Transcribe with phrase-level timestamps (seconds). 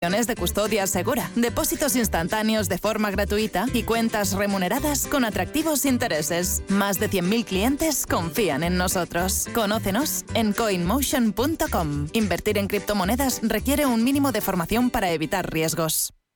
[0.00, 6.62] de custodia segura, depósitos instantáneos de forma gratuita y cuentas remuneradas con atractivos intereses.
[6.68, 9.46] Más de 100.000 clientes confían en nosotros.
[9.54, 12.06] Conócenos en coinmotion.com.
[12.14, 16.14] Invertir en criptomonedas requiere un mínimo de formación para evitar riesgos.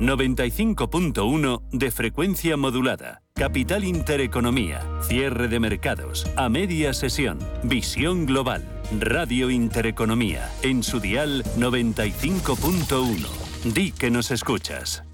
[0.00, 3.22] 95.1 de frecuencia modulada.
[3.34, 4.82] Capital Intereconomía.
[5.02, 6.26] Cierre de mercados.
[6.36, 7.38] A media sesión.
[7.62, 8.64] Visión global.
[8.98, 10.50] Radio Intereconomía.
[10.62, 13.28] En su dial 95.1.
[13.74, 15.04] Di que nos escuchas.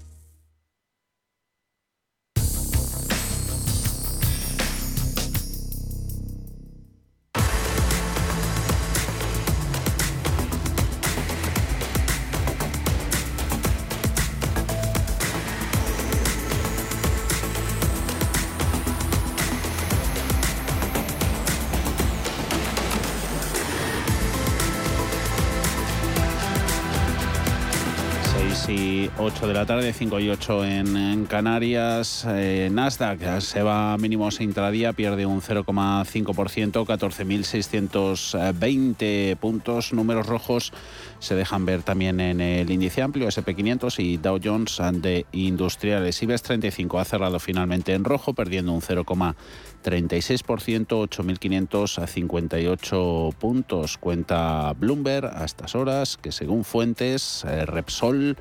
[29.27, 32.25] 8 de la tarde, 5 y 8 en, Canarias.
[32.29, 39.91] Eh, Nasdaq se va a mínimos intradía, pierde un 0,5%, 14.620 puntos.
[39.91, 40.71] Números rojos
[41.19, 46.23] se dejan ver también en el índice amplio, SP500 y Dow Jones de Industriales.
[46.23, 53.97] IBEX 35 ha cerrado finalmente en rojo, perdiendo un 0,36%, 8.558 puntos.
[53.97, 58.37] Cuenta Bloomberg a estas horas que según fuentes, eh, Repsol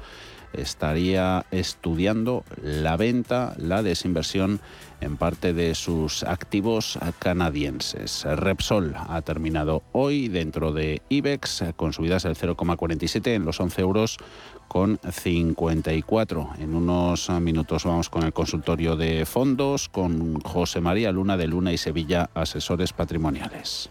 [0.56, 4.60] estaría estudiando la venta, la desinversión
[5.00, 8.24] en parte de sus activos canadienses.
[8.24, 14.16] Repsol ha terminado hoy dentro de IBEX con subidas del 0,47 en los 11 euros
[14.68, 16.50] con 54.
[16.58, 21.72] En unos minutos vamos con el consultorio de fondos con José María Luna de Luna
[21.72, 23.90] y Sevilla, asesores patrimoniales.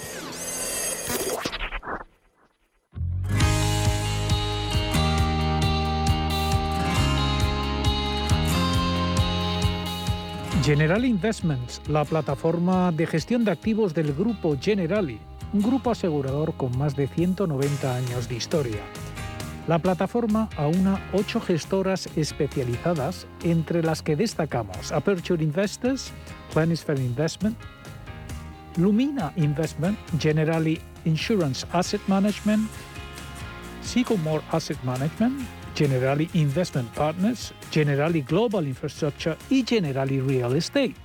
[10.63, 15.19] Generali Investments, la plataforma de gestión de activos del grupo Generali,
[15.53, 18.79] un grupo asegurador con más de 190 años de historia.
[19.67, 26.11] La plataforma aúna ocho gestoras especializadas, entre las que destacamos Aperture Investors,
[26.53, 27.57] Planisphere Investment,
[28.77, 32.69] Lumina Investment, Generali Insurance Asset Management,
[33.81, 35.41] Sycamore Asset Management,
[35.75, 40.95] Generali Investment Partners, Generali Global Infrastructure y Generali Real Estate.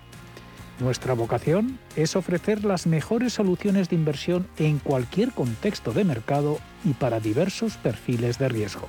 [0.79, 6.93] Nuestra vocación es ofrecer las mejores soluciones de inversión en cualquier contexto de mercado y
[6.93, 8.89] para diversos perfiles de riesgo.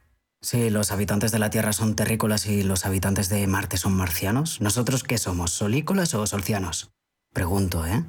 [0.43, 4.59] Si los habitantes de la Tierra son terrícolas y los habitantes de Marte son marcianos,
[4.59, 6.89] ¿nosotros qué somos, solícolas o solcianos?
[7.31, 8.03] Pregunto, ¿eh?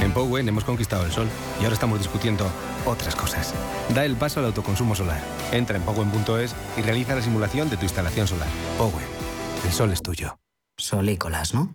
[0.00, 1.28] En Powen hemos conquistado el sol
[1.60, 2.50] y ahora estamos discutiendo
[2.86, 3.52] otras cosas.
[3.94, 5.22] Da el paso al autoconsumo solar.
[5.52, 8.48] Entra en powen.es y realiza la simulación de tu instalación solar.
[8.78, 9.04] Powen.
[9.66, 10.38] El sol es tuyo.
[10.78, 11.74] Solícolas, ¿no?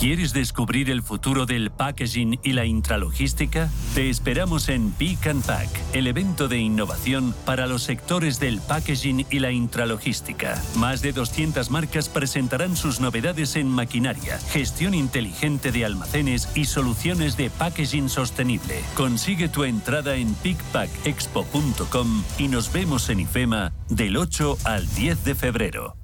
[0.00, 3.68] ¿Quieres descubrir el futuro del packaging y la intralogística?
[3.94, 9.26] Te esperamos en Pick and Pack, el evento de innovación para los sectores del packaging
[9.28, 10.58] y la intralogística.
[10.76, 17.36] Más de 200 marcas presentarán sus novedades en maquinaria, gestión inteligente de almacenes y soluciones
[17.36, 18.80] de packaging sostenible.
[18.94, 25.34] Consigue tu entrada en pickpackexpo.com y nos vemos en IFEMA del 8 al 10 de
[25.34, 25.94] febrero.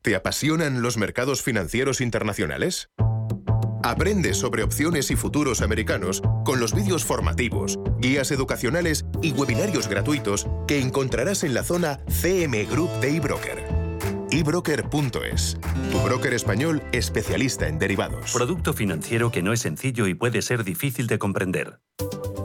[0.00, 2.88] ¿Te apasionan los mercados financieros internacionales?
[3.82, 10.46] Aprende sobre opciones y futuros americanos con los vídeos formativos, guías educacionales y webinarios gratuitos
[10.66, 13.77] que encontrarás en la zona CM Group de eBroker.
[14.30, 15.58] eBroker.es,
[15.90, 18.32] tu broker español especialista en derivados.
[18.32, 21.80] Producto financiero que no es sencillo y puede ser difícil de comprender.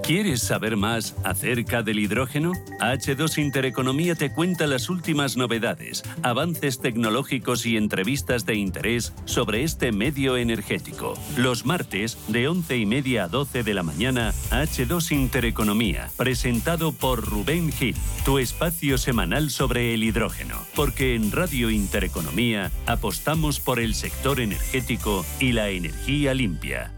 [0.03, 2.51] ¿Quieres saber más acerca del hidrógeno?
[2.81, 9.93] H2 Intereconomía te cuenta las últimas novedades, avances tecnológicos y entrevistas de interés sobre este
[9.93, 11.13] medio energético.
[11.37, 17.25] Los martes, de 11 y media a 12 de la mañana, H2 Intereconomía, presentado por
[17.25, 17.95] Rubén Gil,
[18.25, 20.57] tu espacio semanal sobre el hidrógeno.
[20.75, 26.93] Porque en Radio Intereconomía apostamos por el sector energético y la energía limpia.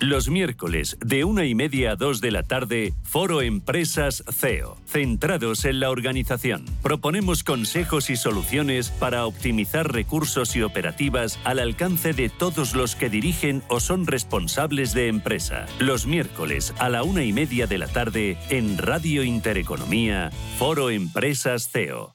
[0.00, 5.66] Los miércoles, de una y media a dos de la tarde, Foro Empresas CEO, centrados
[5.66, 6.64] en la organización.
[6.82, 13.10] Proponemos consejos y soluciones para optimizar recursos y operativas al alcance de todos los que
[13.10, 15.66] dirigen o son responsables de empresa.
[15.78, 21.68] Los miércoles, a la una y media de la tarde, en Radio Intereconomía, Foro Empresas
[21.70, 22.14] CEO.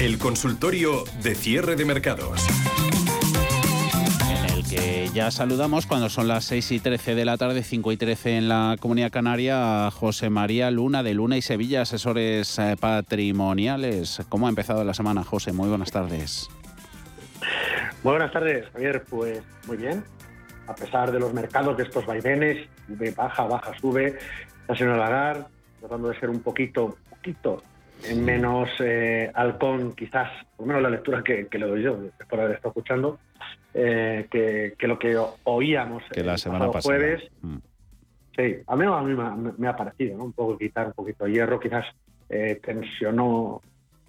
[0.00, 2.44] El consultorio de cierre de mercados.
[4.28, 7.92] En el que ya saludamos cuando son las 6 y 13 de la tarde, 5
[7.92, 12.58] y 13 en la Comunidad Canaria, a José María Luna de Luna y Sevilla, asesores
[12.58, 14.20] eh, patrimoniales.
[14.28, 15.52] ¿Cómo ha empezado la semana, José?
[15.52, 16.48] Muy buenas tardes.
[18.02, 19.04] Muy buenas tardes, Javier.
[19.08, 20.02] Pues muy bien.
[20.66, 24.18] A pesar de los mercados, de estos vaivenes, sube, baja, baja, sube,
[24.66, 25.44] la señora Lagarde
[25.78, 27.62] tratando de ser un poquito, poquito
[28.16, 32.52] menos eh, halcón, quizás, por lo menos la lectura que, le doy yo, de haber
[32.52, 33.18] estado escuchando,
[33.72, 36.96] eh, que, lo que oíamos que la semana pasada.
[36.96, 37.30] jueves.
[37.42, 37.56] Mm.
[38.36, 39.16] Sí, al menos a mí
[39.58, 40.24] me, ha parecido, ¿no?
[40.24, 41.86] Un poco quitar un poquito de hierro, quizás
[42.28, 43.62] eh, tensionó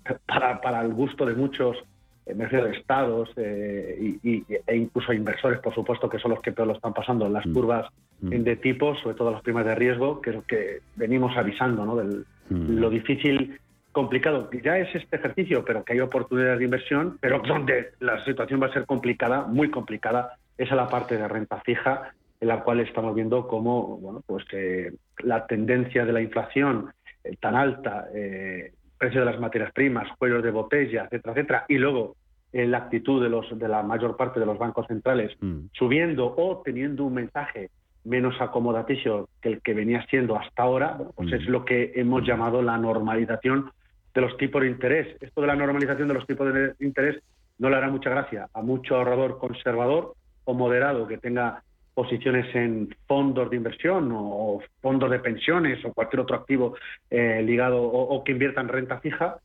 [0.28, 1.78] para, para el gusto de muchos,
[2.26, 6.52] eh, me refiero de estados y, e incluso inversores, por supuesto, que son los que
[6.52, 7.54] peor lo están pasando en las mm.
[7.54, 7.88] curvas
[8.22, 8.30] mm.
[8.30, 11.96] de tipo, sobre todo las primas de riesgo, que es lo que venimos avisando, ¿no?
[11.96, 13.60] Del, lo difícil
[13.96, 14.50] complicado.
[14.62, 18.68] Ya es este ejercicio, pero que hay oportunidades de inversión, pero donde la situación va
[18.68, 22.82] a ser complicada, muy complicada, es a la parte de renta fija, en la cual
[22.82, 26.92] estamos viendo cómo bueno, pues, eh, la tendencia de la inflación
[27.24, 31.78] eh, tan alta, eh, precio de las materias primas, cuellos de botella, etcétera, etcétera, y
[31.78, 32.18] luego
[32.52, 35.68] la actitud de, los, de la mayor parte de los bancos centrales mm.
[35.74, 37.70] subiendo o teniendo un mensaje
[38.06, 41.34] menos acomodaticio que el que venía siendo hasta ahora, pues mm.
[41.34, 43.72] es lo que hemos llamado la normalización
[44.16, 45.18] de los tipos de interés.
[45.22, 47.22] Esto de la normalización de los tipos de interés
[47.60, 52.96] no le hará mucha gracia a mucho ahorrador conservador o moderado que tenga posiciones en
[53.08, 56.76] fondos de inversión o, fondos de pensiones o cualquier otro activo
[57.10, 59.38] eh, ligado o, que invierta en renta fija,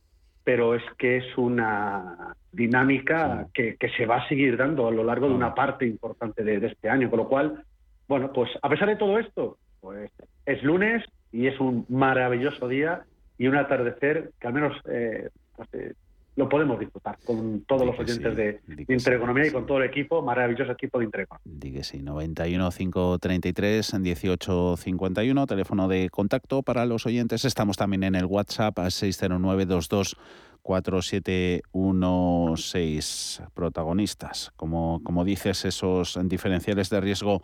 [0.43, 5.27] pero es que es una dinámica que, se va a seguir dando a lo largo
[5.27, 7.09] de una parte importante de, de, este año.
[7.09, 7.63] Con lo cual,
[8.07, 10.11] bueno, pues a pesar de todo esto, pues
[10.45, 13.05] es lunes y es un maravilloso día
[13.41, 15.93] y un atardecer que al menos eh, pues, eh,
[16.35, 20.71] lo podemos disfrutar con todos los oyentes de, Intereconomía y con todo el equipo, maravilloso
[20.71, 21.59] equipo de Intereconomía.
[21.59, 27.43] Digue sí, 91 533 18 51, teléfono de contacto para los oyentes.
[27.43, 30.15] Estamos también en el WhatsApp a 609 22
[30.61, 34.51] 4716 protagonistas.
[34.55, 37.41] Como, como dices, esos diferenciales de riesgo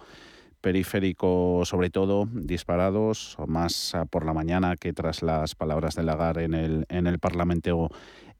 [0.61, 6.53] periférico sobre todo disparados, más por la mañana que tras las palabras de Lagarde en
[6.53, 7.89] el, en el Parlamento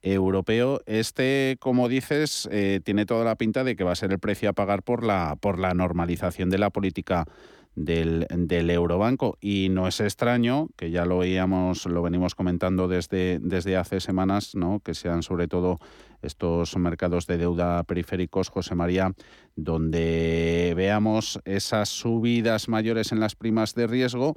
[0.01, 0.81] Europeo.
[0.86, 4.50] Este, como dices, eh, tiene toda la pinta de que va a ser el precio
[4.50, 7.25] a pagar por la, por la normalización de la política
[7.77, 9.38] del, Eurobanco.
[9.39, 14.55] Y no es extraño, que ya lo veíamos, lo venimos comentando desde, desde hace semanas,
[14.55, 14.81] ¿no?
[14.84, 15.77] que sean sobre todo
[16.22, 19.13] estos mercados de deuda periféricos, José María,
[19.55, 24.36] donde veamos esas subidas mayores en las primas de riesgo.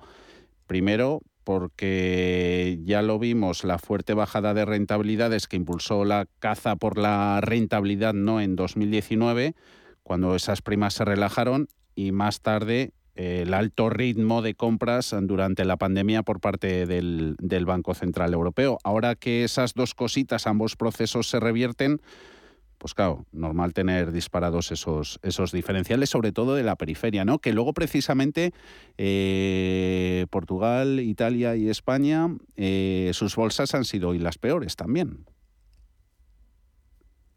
[0.66, 6.98] Primero, porque ya lo vimos, la fuerte bajada de rentabilidades que impulsó la caza por
[6.98, 9.54] la rentabilidad no en 2019,
[10.02, 15.76] cuando esas primas se relajaron, y más tarde el alto ritmo de compras durante la
[15.76, 17.36] pandemia por parte del,
[17.66, 18.78] Banco Central Europeo.
[18.82, 22.00] Ahora que esas dos cositas, ambos procesos se revierten,
[22.78, 27.38] pues claro, normal tener disparados esos, esos diferenciales, sobre todo de la periferia, ¿no?
[27.38, 28.52] Que luego precisamente
[28.96, 35.26] eh, Portugal, Italia y España, eh, sus bolsas han sido hoy las peores también.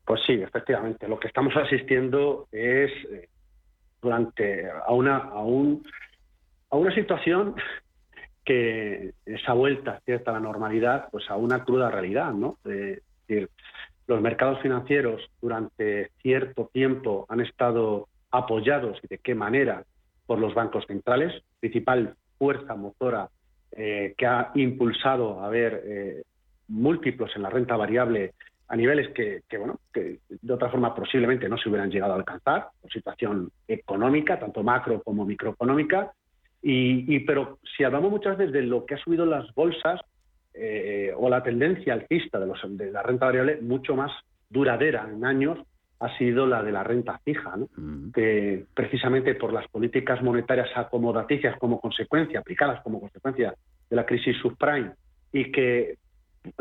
[0.06, 1.10] Pues sí, efectivamente.
[1.10, 3.30] Lo que estamos asistiendo es eh,
[4.04, 5.84] durante a una a un
[6.70, 7.56] a una situación
[8.46, 13.50] que esa vuelta cierta a la normalidad pues a una cruda realidad no es decir,
[14.06, 19.84] los mercados financieros durante cierto tiempo han estado apoyados y de qué manera
[20.26, 23.30] por los bancos centrales principal fuerza motora
[23.72, 26.24] eh, que ha impulsado a ver eh,
[26.68, 28.34] múltiplos en la renta variable
[28.74, 32.70] a niveles que, bueno, que de otra forma posiblemente no se hubieran llegado a alcanzar
[32.82, 36.12] por situación económica, tanto macro como microeconómica.
[36.60, 40.02] Y, pero si hablamos muchas veces de lo que ha subido las bolsas
[40.56, 44.12] eh, o la tendencia alcista de, los, de la renta variable, mucho más
[44.50, 45.60] duradera en años
[46.00, 48.12] ha sido la de la renta fija, mm.
[48.12, 53.54] que precisamente por las políticas monetarias acomodaticias como consecuencia, aplicadas como consecuencia
[53.88, 54.94] de la crisis subprime,
[55.32, 55.98] y que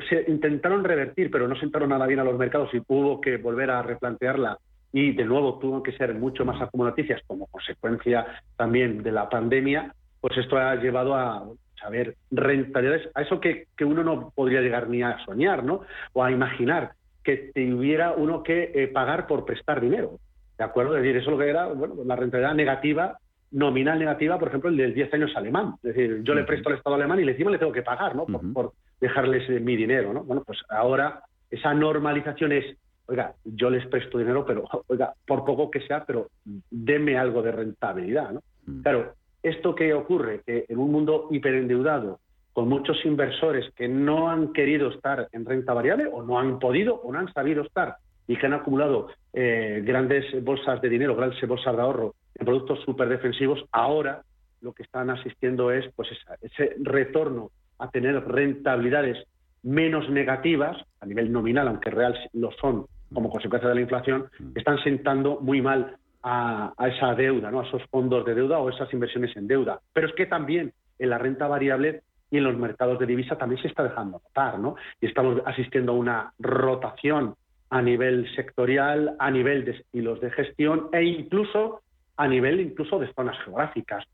[0.09, 3.71] se intentaron revertir, pero no sentaron nada bien a los mercados y hubo que volver
[3.71, 4.59] a replantearla
[4.93, 9.95] y de nuevo tuvo que ser mucho más acomodaticias como consecuencia también de la pandemia,
[10.21, 11.49] pues esto ha llevado a
[11.81, 15.81] saber rentabilidades, a eso que, uno no podría llegar ni a soñar, ¿no?
[16.13, 16.93] O a imaginar
[17.25, 20.19] que tuviera uno que eh, pagar por prestar dinero.
[20.59, 20.97] ¿De acuerdo?
[20.97, 23.19] Es decir, eso lo que era, bueno, la rentabilidad negativa
[23.53, 25.75] nominal negativa, por ejemplo, el del 10 años alemán.
[25.83, 28.27] Es decir, yo le presto al Estado alemán y encima le tengo que pagar, ¿no?
[28.27, 30.23] Por, dejarles eh, mi dinero, ¿no?
[30.23, 35.71] Bueno, pues ahora esa normalización es, oiga, yo les presto dinero, pero, oiga, por poco
[35.71, 38.41] que sea, pero deme algo de rentabilidad, ¿no?
[38.83, 42.21] Claro, esto que ocurre, que en un mundo hiperendeudado,
[42.53, 46.95] con muchos inversores que no han querido estar en renta variable o no han podido
[46.97, 47.97] o no han sabido estar
[48.29, 52.81] y que han acumulado eh, grandes bolsas de dinero, grandes bolsas de ahorro en productos
[52.85, 54.23] súper defensivos, ahora
[54.61, 56.09] lo que están asistiendo es pues
[56.41, 59.27] ese retorno a tener rentabilidades
[59.63, 64.83] menos negativas a nivel nominal, aunque real lo son como consecuencia de la inflación, están
[64.83, 67.61] sentando muy mal a, esa deuda, ¿no?
[67.61, 69.81] a esos fondos de deuda o esas inversiones en deuda.
[69.93, 73.61] Pero es que también en la renta variable y en los mercados de divisa también
[73.61, 74.77] se está dejando notar, ¿no?
[75.01, 77.35] Y estamos asistiendo a una rotación
[77.69, 81.83] a nivel sectorial, a nivel de estilos de gestión e incluso
[82.17, 84.05] a nivel incluso de zonas geográficas.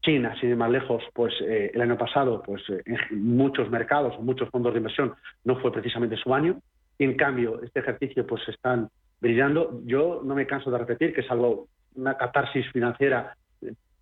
[0.00, 4.18] China, sin ir más lejos, pues eh, el año pasado, pues eh, en muchos mercados,
[4.20, 6.60] muchos fondos de inversión, no fue precisamente su año.
[6.98, 8.88] Y en cambio, este ejercicio, pues están
[9.20, 9.80] brillando.
[9.84, 13.36] Yo no me canso de repetir que es algo, una catarsis financiera.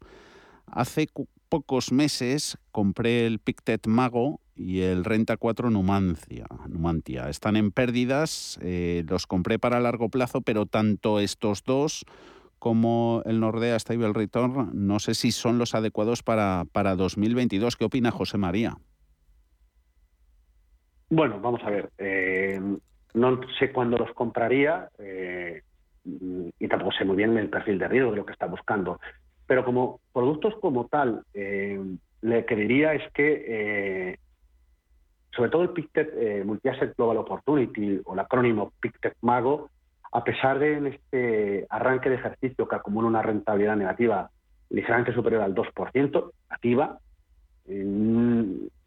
[0.67, 1.07] Hace
[1.49, 6.45] pocos meses compré el Pictet Mago y el Renta 4 Numancia.
[6.67, 7.29] Numantia.
[7.29, 12.05] Están en pérdidas, eh, los compré para largo plazo, pero tanto estos dos
[12.59, 17.75] como el Nordea Stable Return, no sé si son los adecuados para, para 2022.
[17.75, 18.77] ¿Qué opina José María?
[21.09, 21.91] Bueno, vamos a ver.
[23.13, 25.61] No sé cuándo los compraría eh,
[26.05, 28.99] y tampoco sé muy bien el perfil de riesgo de lo que está buscando.
[29.47, 31.79] Pero como productos como tal, eh,
[32.21, 34.17] le que diría es que,
[35.35, 39.69] sobre todo el PICTET Multi-Asset Global Opportunity o el acrónimo PICTET MAGO,
[40.13, 44.29] a pesar de este arranque de ejercicio que acumula una rentabilidad negativa
[44.69, 46.99] ligeramente superior al 2%, activa,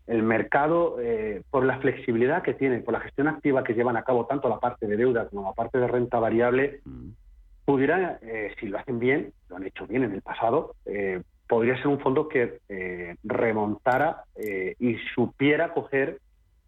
[0.06, 4.04] el mercado, eh, por la flexibilidad que tiene, por la gestión activa que llevan a
[4.04, 7.08] cabo tanto la parte de deuda como la parte de renta variable, mm.
[7.64, 11.76] pudiera, eh, si lo hacen bien, lo han hecho bien en el pasado, eh, podría
[11.76, 12.58] ser un fondo que
[13.22, 14.24] remontara
[14.80, 16.18] y supiera coger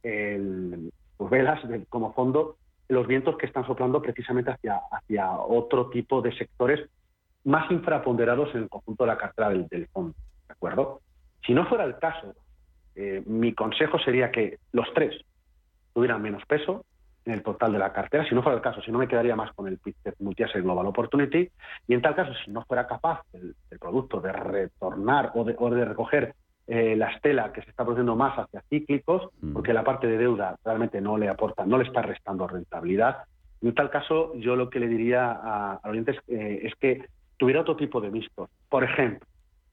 [0.05, 2.57] el, pues, velas como fondo
[2.89, 6.89] los vientos que están soplando precisamente hacia, hacia otro tipo de sectores
[7.45, 10.15] más infraponderados en el conjunto de la cartera del, del fondo.
[10.47, 11.01] ¿De acuerdo?
[11.45, 12.35] Si no fuera el caso,
[13.01, 15.15] eh, mi consejo sería que los tres
[15.95, 16.85] tuvieran menos peso
[17.25, 18.29] en el total de la cartera.
[18.29, 19.79] Si no fuera el caso, si no me quedaría más con el
[20.19, 21.49] Multi-Asset Global Opportunity.
[21.87, 25.85] Y en tal caso, si no fuera capaz el, producto de retornar o de, de
[25.85, 26.35] recoger
[26.67, 29.53] eh, la estela que se está produciendo más hacia cíclicos, mm.
[29.53, 33.19] porque la parte de deuda realmente no le aporta, no le está restando rentabilidad.
[33.63, 37.05] En tal caso, yo lo que le diría a, a oyentes eh, es que
[37.37, 38.51] tuviera otro tipo de vistos.
[38.69, 39.27] Por ejemplo,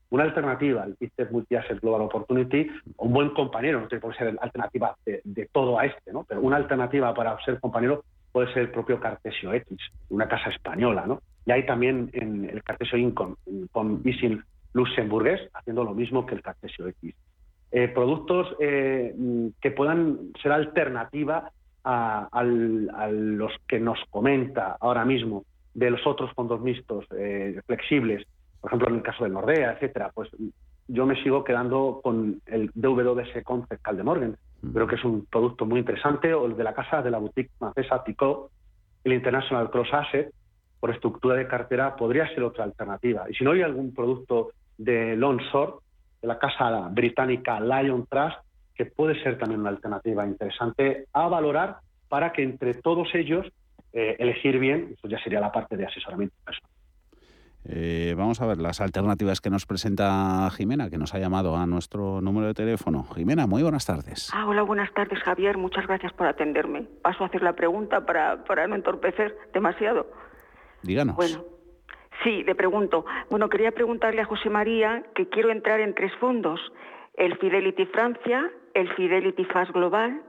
[0.09, 4.37] una alternativa al Pictet Multi-Asset Global Opportunity, un buen compañero, no tiene por qué ser
[4.39, 6.23] alternativa de, todo a este, ¿no?
[6.23, 9.77] pero una alternativa para ser compañero puede ser el propio Cartesio X,
[10.09, 11.05] una casa española.
[11.07, 11.21] ¿no?
[11.45, 13.35] Y hay también en el Cartesio Income,
[13.71, 14.43] con Isin
[14.73, 17.15] luxemburgués, haciendo lo mismo que el Cartesio X.
[17.71, 19.15] Eh, productos eh,
[19.61, 21.51] que puedan ser alternativa
[21.83, 28.25] a, los que nos comenta ahora mismo de los otros fondos mixtos eh, flexibles
[28.65, 30.27] por ejemplo, en el caso de Nordea, etcétera, pues
[30.87, 34.35] yo me sigo quedando con el DWS Concept Morgan.
[34.63, 34.73] Mm.
[34.73, 37.51] Creo que es un producto muy interesante, o el de la casa de la boutique
[37.59, 38.49] francesa Picot,
[39.03, 40.33] el International Cross Asset,
[40.79, 43.29] por estructura de cartera, podría ser otra alternativa.
[43.29, 44.49] Y si no hay algún producto
[44.79, 45.73] de Longshore,
[46.23, 48.37] de la casa británica Lion Trust,
[48.73, 51.77] que puede ser también una alternativa interesante a valorar
[52.09, 53.45] para que entre todos ellos
[53.93, 56.74] eh, elegir bien, eso ya sería la parte de asesoramiento personal.
[57.67, 61.65] Eh, vamos a ver las alternativas que nos presenta Jimena, que nos ha llamado a
[61.65, 63.03] nuestro número de teléfono.
[63.15, 64.31] Jimena, muy buenas tardes.
[64.33, 65.57] Ah, hola, buenas tardes, Javier.
[65.57, 66.83] Muchas gracias por atenderme.
[67.01, 70.07] Paso a hacer la pregunta para, para no entorpecer demasiado.
[70.83, 71.15] Díganos.
[71.15, 71.43] Bueno,
[72.23, 73.05] sí, le pregunto.
[73.31, 76.59] Bueno, quería preguntarle a José María que quiero entrar en tres fondos.
[77.15, 80.21] El Fidelity Francia, el Fidelity Fast Global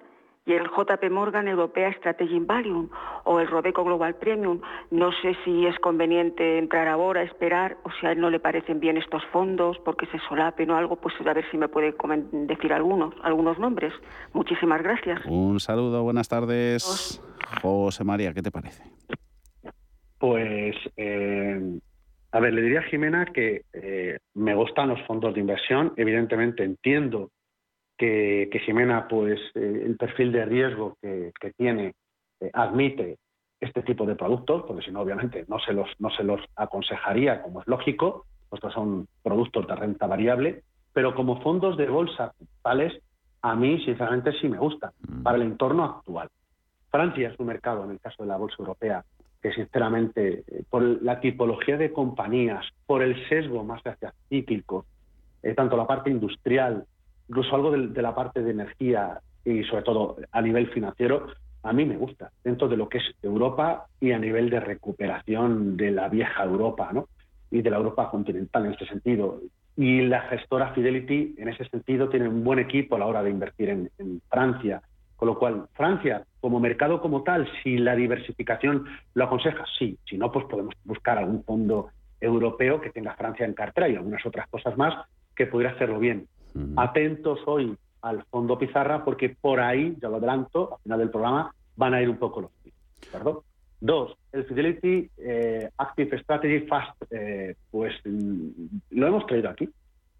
[0.46, 2.88] y el JP Morgan Europea Strategy Value
[3.24, 4.60] o el Robeco Global Premium.
[4.92, 8.78] No sé si es conveniente entrar ahora, esperar, o si a él no le parecen
[8.78, 11.94] bien estos fondos porque se solapen o algo, pues a ver si me puede
[12.32, 13.92] decir algunos, algunos nombres.
[14.32, 15.20] Muchísimas gracias.
[15.26, 17.20] Un saludo, buenas tardes.
[17.60, 18.84] José María, ¿qué te parece?
[20.18, 21.78] Pues, eh,
[22.30, 25.92] a ver, le diría a Jimena que eh, me gustan los fondos de inversión.
[25.96, 27.30] Evidentemente entiendo
[27.96, 31.94] que, Jimena, pues eh, el perfil de riesgo que, tiene
[32.40, 33.18] eh, admite
[33.60, 37.42] este tipo de productos, porque si no, obviamente, no se los, no se los aconsejaría,
[37.42, 42.32] como es lógico, estos son productos de renta variable, pero como fondos de bolsa
[42.62, 42.92] tales,
[43.42, 45.22] a mí, sinceramente, sí me gustan, mm.
[45.22, 46.28] para el entorno actual.
[46.90, 49.04] Francia es un mercado, en el caso de la bolsa europea,
[49.40, 54.86] que sinceramente, eh, por la tipología de compañías, por el sesgo más hacia cíclico,
[55.54, 56.84] tanto la parte industrial
[57.28, 61.26] incluso algo de, la parte de energía y sobre todo a nivel financiero,
[61.62, 65.76] a mí me gusta, dentro de lo que es Europa y a nivel de recuperación
[65.76, 67.08] de la vieja Europa, ¿no?
[67.50, 69.40] Y de la Europa continental en este sentido.
[69.76, 73.30] Y la gestora Fidelity, en ese sentido, tiene un buen equipo a la hora de
[73.30, 74.82] invertir en, en Francia.
[75.16, 79.98] Con lo cual, Francia, como mercado como tal, si la diversificación lo aconseja, sí.
[80.08, 81.88] Si no, pues podemos buscar algún fondo
[82.20, 84.94] europeo que tenga Francia en cartera y algunas otras cosas más
[85.34, 86.26] que pudiera hacerlo bien.
[86.76, 91.54] Atentos hoy al fondo pizarra porque por ahí, ya lo adelanto, al final del programa,
[91.76, 92.50] van a ir un poco los.
[93.78, 98.48] Dos, el Fidelity eh, Active Strategy Fast, eh, pues mm,
[98.90, 99.68] lo hemos traído aquí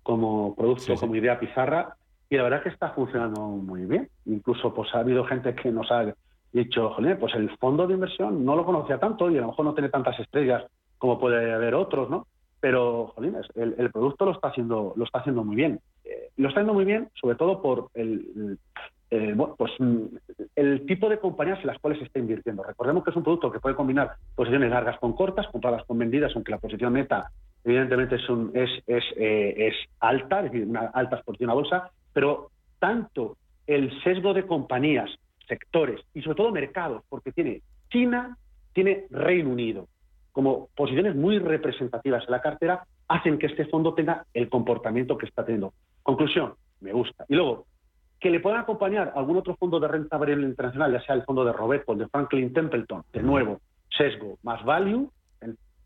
[0.03, 1.97] como producto, como idea pizarra,
[2.29, 4.09] y la verdad que está funcionando muy bien.
[4.27, 6.13] Incluso pues ha habido gente que nos ha
[6.53, 9.65] dicho, joder, pues el fondo de inversión no lo conocía tanto y a lo mejor
[9.65, 10.65] no tiene tantas estrellas
[10.99, 12.27] como puede haber otros, ¿no?
[12.61, 15.81] pero jolín, el, el, producto lo está haciendo lo está haciendo muy bien.
[16.07, 18.59] Eh, lo está haciendo muy bien, sobre todo por el,
[19.57, 20.05] pues, mm,
[20.57, 22.63] el tipo de compañías en las cuales se está invirtiendo.
[22.63, 26.33] Recordemos que es un producto que puede combinar posiciones largas con cortas, compradas con vendidas,
[26.35, 27.31] aunque la posición neta
[27.67, 28.23] evidentemente es,
[28.55, 33.91] es, es, eh, es alta, es decir, una alta exposición a bolsa, pero tanto el
[34.05, 35.11] sesgo de compañías,
[35.49, 38.37] sectores y sobre todo mercados, porque tiene China,
[38.73, 39.89] tiene Reino Unido,
[40.31, 45.27] como posiciones muy representativas en la cartera, hacen que este fondo tenga el comportamiento que
[45.27, 45.73] está teniendo.
[46.07, 47.25] Conclusión, me gusta.
[47.29, 47.67] Y luego,
[48.21, 51.45] que le puedan acompañar algún otro fondo de renta variable internacional, ya sea el fondo
[51.45, 55.11] de Robeco, el de Franklin Templeton, de nuevo, sesgo más value,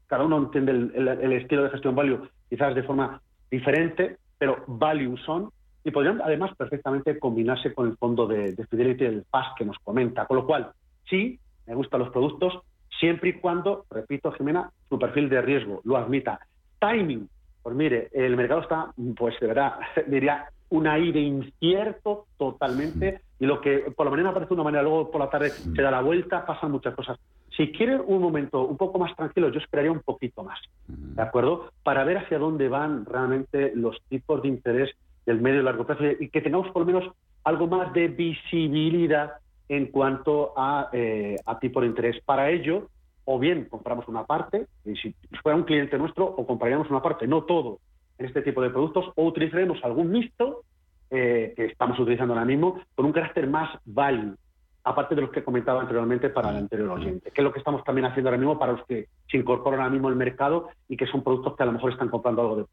[0.07, 5.49] cada uno entiende el, estilo de gestión value quizás de forma diferente, pero value son,
[5.85, 10.27] y podrían además perfectamente combinarse con el fondo de, Fidelity del PAS que nos comenta.
[10.27, 10.71] Con lo cual,
[11.09, 12.61] sí, me gustan los productos,
[12.99, 16.41] siempre y cuando, repito, Jimena, su perfil de riesgo lo admita.
[16.79, 17.27] Timing,
[17.71, 19.75] pues mire, el mercado está, pues de verdad,
[20.09, 25.09] diría, un aire incierto totalmente, y lo que por la mañana parece una manera, luego
[25.09, 27.17] por la tarde se da la vuelta, pasan muchas cosas.
[27.57, 31.71] Si quieren un momento un poco más tranquilo, yo esperaría un poquito más, ¿de acuerdo?
[31.85, 34.91] Para ver hacia dónde van realmente los tipos de interés
[35.25, 39.35] del medio y largo plazo y que tengamos por lo menos algo más de visibilidad
[39.69, 42.21] en cuanto a, eh, a tipo de interés.
[42.25, 42.89] Para ello,
[43.25, 47.27] o bien compramos una parte, y si fuera un cliente nuestro, o compraríamos una parte,
[47.27, 47.79] no todo,
[48.19, 50.63] en este tipo de productos, o utilizaremos algún mixto
[51.11, 54.37] eh, que estamos utilizando ahora mismo con un carácter más value,
[54.85, 57.85] aparte de los que comentaba anteriormente para el anterior oyente, que es lo que estamos
[57.85, 61.07] también haciendo ahora mismo para los que se incorporan ahora mismo al mercado y que
[61.07, 62.65] son productos que a lo mejor están comprando algo de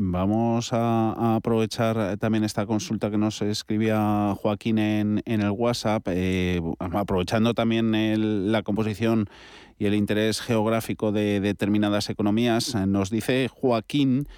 [0.00, 7.52] Vamos a, aprovechar también esta consulta que nos escribía Joaquín en, el WhatsApp, eh, aprovechando
[7.52, 9.28] también la composición
[9.76, 12.76] y el interés geográfico de determinadas economías.
[12.76, 14.28] Nos dice Joaquín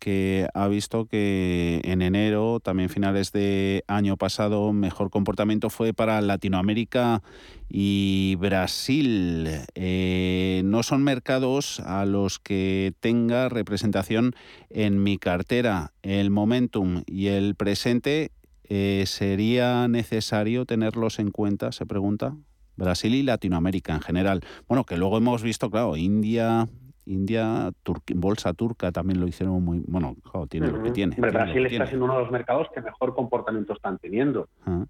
[0.00, 6.20] que ha visto que en enero, también finales de año pasado, mejor comportamiento fue para
[6.22, 7.22] Latinoamérica
[7.68, 9.46] y Brasil.
[9.74, 14.34] Eh, no son mercados a los que tenga representación
[14.70, 15.92] en mi cartera.
[16.02, 18.32] El momentum y el presente,
[18.64, 21.70] eh, ¿sería necesario tenerlos en cuenta?
[21.72, 22.34] Se pregunta.
[22.76, 24.40] Brasil y Latinoamérica en general.
[24.66, 26.66] Bueno, que luego hemos visto, claro, India,
[27.10, 27.70] India,
[28.14, 29.82] bolsa turca también lo hicieron muy.
[29.86, 30.14] Bueno,
[30.48, 31.16] tiene lo que tiene.
[31.16, 34.48] Brasil está siendo uno de los mercados que mejor comportamiento están teniendo.
[34.64, 34.84] Ah.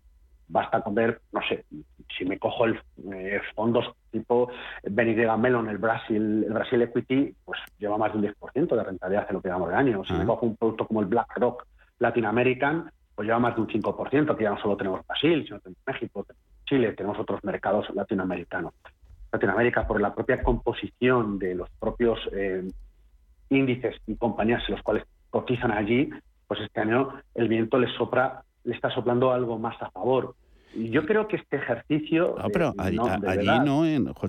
[0.49, 1.65] Basta con ver, no sé,
[2.19, 2.81] si me cojo el
[3.13, 4.51] eh, fondos tipo
[4.83, 9.27] Benigega Melon, el Brasil, el Brasil Equity, pues lleva más de un 10% de rentabilidad
[9.29, 10.05] en lo que llevamos de año.
[10.05, 10.27] Si me ah.
[10.27, 11.67] cojo un producto como el BlackRock
[12.01, 15.61] Latin American, pues lleva más de un 5%, que ya no solo tenemos Brasil, sino
[15.61, 16.27] tenemos México,
[16.65, 18.75] Chile, tenemos otros mercados latinoamericanos.
[19.33, 22.67] Latinoamérica por la propia composición de los propios eh,
[23.49, 26.11] índices y compañías en los cuales cotizan allí,
[26.47, 30.35] pues este año el viento les sopra, le está soplando algo más a favor.
[30.75, 32.37] Y yo creo que este ejercicio...
[32.39, 33.85] Ah, pero allí no,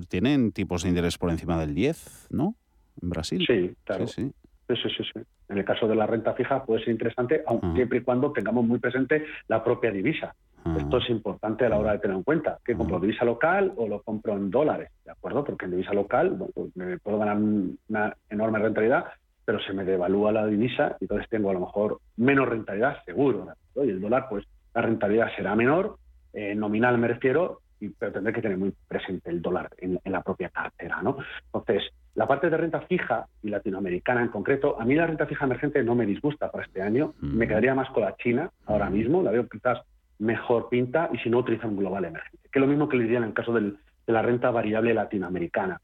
[0.08, 2.54] tienen tipos de interés por encima del 10, ¿no?
[3.00, 3.44] En Brasil.
[3.46, 4.06] Sí, claro.
[4.06, 4.32] Sí, sí.
[4.68, 7.72] Sí, sí, En el caso de la renta fija puede ser interesante, aunque ah.
[7.74, 10.34] siempre y cuando tengamos muy presente la propia divisa.
[10.76, 13.88] Esto es importante a la hora de tener en cuenta, que compro divisa local o
[13.88, 15.44] lo compro en dólares, ¿de acuerdo?
[15.44, 19.06] Porque en divisa local pues me puedo ganar una enorme rentabilidad,
[19.44, 23.48] pero se me devalúa la divisa y entonces tengo a lo mejor menos rentabilidad, seguro,
[23.76, 25.96] Y el dólar, pues la rentabilidad será menor,
[26.32, 27.60] eh, nominal me refiero,
[27.98, 31.16] pero tendré que tener muy presente el dólar en, la propia cartera, ¿no?
[31.46, 35.44] Entonces, la parte de renta fija y latinoamericana en concreto, a mí la renta fija
[35.44, 39.22] emergente no me disgusta para este año, me quedaría más con la China ahora mismo,
[39.22, 39.80] la veo quizás
[40.22, 43.04] mejor pinta y si no utiliza un global emergente, que es lo mismo que le
[43.04, 43.72] diría en el caso de
[44.06, 45.80] la renta variable latinoamericana.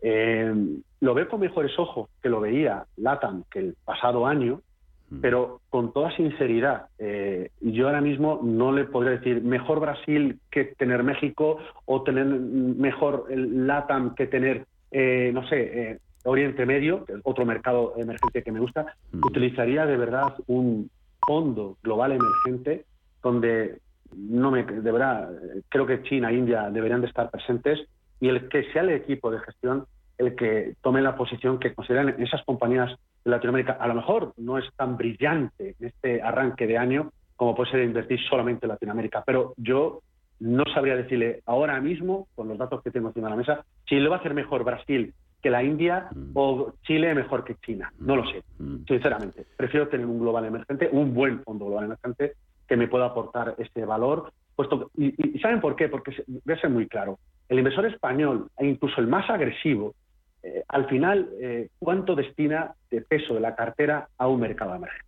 [0.00, 0.52] Eh,
[1.00, 4.62] lo veo con mejores ojos que lo veía LATAM que el pasado año,
[5.10, 5.20] mm.
[5.20, 10.64] pero con toda sinceridad, eh, yo ahora mismo no le podría decir mejor Brasil que
[10.64, 17.20] tener México o tener mejor LATAM que tener, eh, no sé, Oriente Medio, que es
[17.24, 18.86] otro mercado emergente que me gusta.
[19.12, 19.26] Mm.
[19.26, 20.90] Utilizaría de verdad un
[21.26, 22.86] fondo global emergente
[23.22, 23.78] donde
[24.16, 25.30] no me, de verdad,
[25.68, 27.80] creo que China e India deberían de estar presentes
[28.20, 29.86] y el que sea el equipo de gestión
[30.18, 32.90] el que tome la posición que consideran esas compañías
[33.24, 33.72] de Latinoamérica.
[33.72, 37.82] A lo mejor no es tan brillante en este arranque de año como puede ser
[37.82, 40.00] invertir solamente en Latinoamérica, pero yo
[40.38, 43.96] no sabría decirle ahora mismo, con los datos que tengo encima de la mesa, si
[43.96, 46.30] lo va a hacer mejor Brasil que la India mm.
[46.34, 47.92] o Chile mejor que China.
[47.98, 48.84] No lo sé, mm.
[48.86, 49.44] sinceramente.
[49.56, 52.34] Prefiero tener un global emergente, un buen fondo global emergente,
[52.68, 54.32] que me pueda aportar ese valor.
[54.54, 55.88] Puesto, y, ¿saben por qué?
[55.88, 57.18] Porque voy a ser muy claro.
[57.48, 59.94] El inversor español, e incluso el más agresivo,
[60.42, 65.06] eh, al final, eh, ¿cuánto destina de peso de la cartera a un mercado emergente?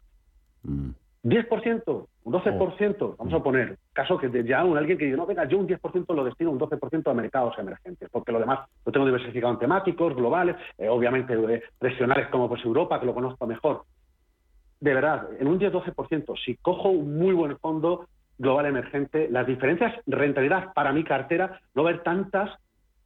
[1.25, 2.07] ¿10%?
[2.25, 3.17] ¿Un 12%?
[3.19, 6.15] Vamos a poner, caso que ya un, alguien que dice, no, venga, yo un 10%
[6.15, 10.15] lo destino un 12% a mercados emergentes, porque lo demás lo tengo diversificado en temáticos,
[10.15, 13.85] globales, eh, obviamente regionales como pues Europa, que lo conozco mejor.
[14.85, 19.95] De verdad, en un 10-12%, si cojo un muy buen fondo global emergente, las diferencias
[20.07, 22.51] rentabilidad para mi cartera no haber tantas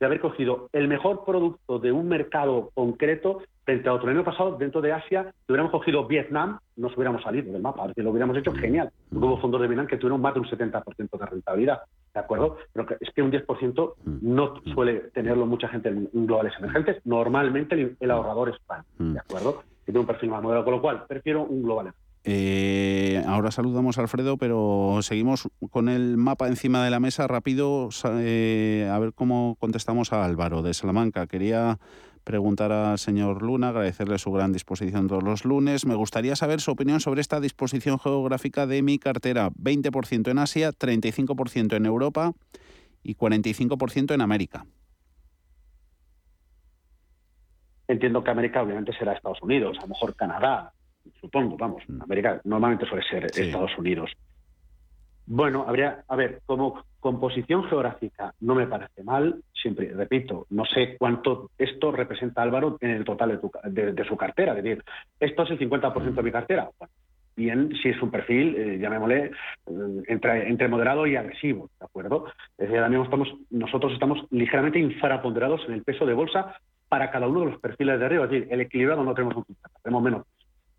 [0.01, 4.11] de haber cogido el mejor producto de un mercado concreto frente a otro.
[4.11, 7.93] El año pasado, dentro de Asia, si hubiéramos cogido Vietnam, nos hubiéramos salido del mapa.
[7.95, 8.91] Si lo hubiéramos hecho, genial.
[9.13, 10.83] Hubo fondos de Vietnam que tuvieron más de un 70%
[11.17, 11.83] de rentabilidad.
[12.13, 12.57] ¿De acuerdo?
[12.73, 17.07] Pero es que un 10% no suele tenerlo mucha gente en globales emergentes.
[17.07, 18.83] Normalmente el, ahorrador es pan.
[18.99, 19.63] ¿De acuerdo?
[19.89, 24.03] Tiene un perfil más moderado, con lo cual prefiero un global eh, ahora saludamos a
[24.03, 27.27] Alfredo, pero seguimos con el mapa encima de la mesa.
[27.27, 31.27] Rápido, eh, a ver cómo contestamos a Álvaro de Salamanca.
[31.27, 31.79] Quería
[32.23, 35.87] preguntar al señor Luna, agradecerle su gran disposición todos los lunes.
[35.87, 39.49] Me gustaría saber su opinión sobre esta disposición geográfica de mi cartera.
[39.53, 42.35] 20% en Asia, 35% en Europa
[43.03, 44.67] y 45% en América.
[47.89, 50.73] Entiendo que América obviamente será Estados Unidos, a lo mejor Canadá,
[51.21, 52.03] supongo, vamos, mm.
[52.03, 54.13] América normalmente suele ser Estados Unidos.
[55.27, 60.97] Bueno, habría, a ver, como composición geográfica no me parece mal, siempre, repito, no sé
[60.99, 64.83] cuánto esto representa Álvaro en el total de, su cartera, es decir,
[65.21, 66.71] esto es el 50% de mi cartera.
[67.37, 69.33] bien, si es un perfil, eh, llamémosle, eh,
[70.09, 72.27] entre, entre, moderado y agresivo, ¿de acuerdo?
[72.57, 76.57] Es decir, estamos, nosotros estamos ligeramente infraponderados en el peso de bolsa
[76.89, 79.45] para cada uno de los perfiles de arriba, es decir, el equilibrado no tenemos un
[79.83, 80.27] tenemos menos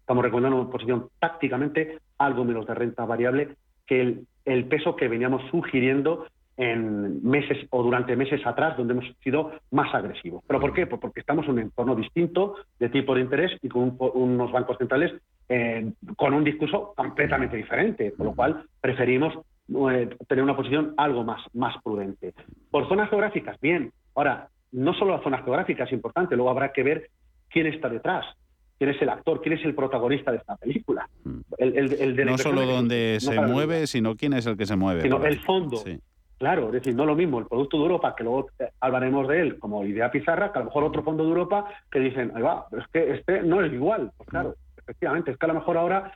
[0.09, 3.49] estamos recomendando una posición tácticamente algo menos de renta variable
[3.85, 6.25] que el, peso que veníamos sugiriendo
[6.57, 10.43] en meses o durante meses atrás, donde hemos sido más agresivos.
[10.47, 10.87] ¿Pero por qué?
[10.87, 14.79] Pues porque estamos en un entorno distinto de tipo de interés y con unos bancos
[14.79, 15.13] centrales
[15.47, 19.35] eh, con un discurso completamente diferente, por lo cual preferimos
[19.91, 22.33] eh, tener una posición algo más, más prudente.
[22.71, 23.91] Por zonas geográficas, bien.
[24.15, 27.09] Ahora, no solo las zonas geográficas es importante, luego habrá que ver
[27.49, 28.25] quién está detrás
[28.79, 31.07] quién es el actor, quién es el protagonista de esta película.
[31.25, 31.39] Mm.
[31.57, 35.01] El, no solo donde se mueve, sino quién es el que se mueve.
[35.01, 35.83] Sino el fondo.
[36.37, 39.41] Claro, es decir, no lo mismo el producto de Europa, que luego eh, hablaremos de
[39.41, 42.41] él como idea pizarra, que a lo mejor otro fondo de Europa que dicen, ahí
[42.41, 44.09] va, pero es que este no es igual.
[44.15, 46.13] Pues claro, efectivamente, es que a lo mejor ahora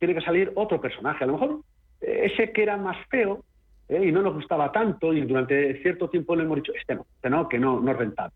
[0.00, 1.22] tiene que salir otro personaje.
[1.22, 1.60] A lo mejor
[2.00, 3.44] eh, ese que era más feo
[3.92, 7.06] eh, y no nos gustaba tanto y durante cierto tiempo le hemos dicho, este no,
[7.14, 8.34] este no, que no, no es rentable.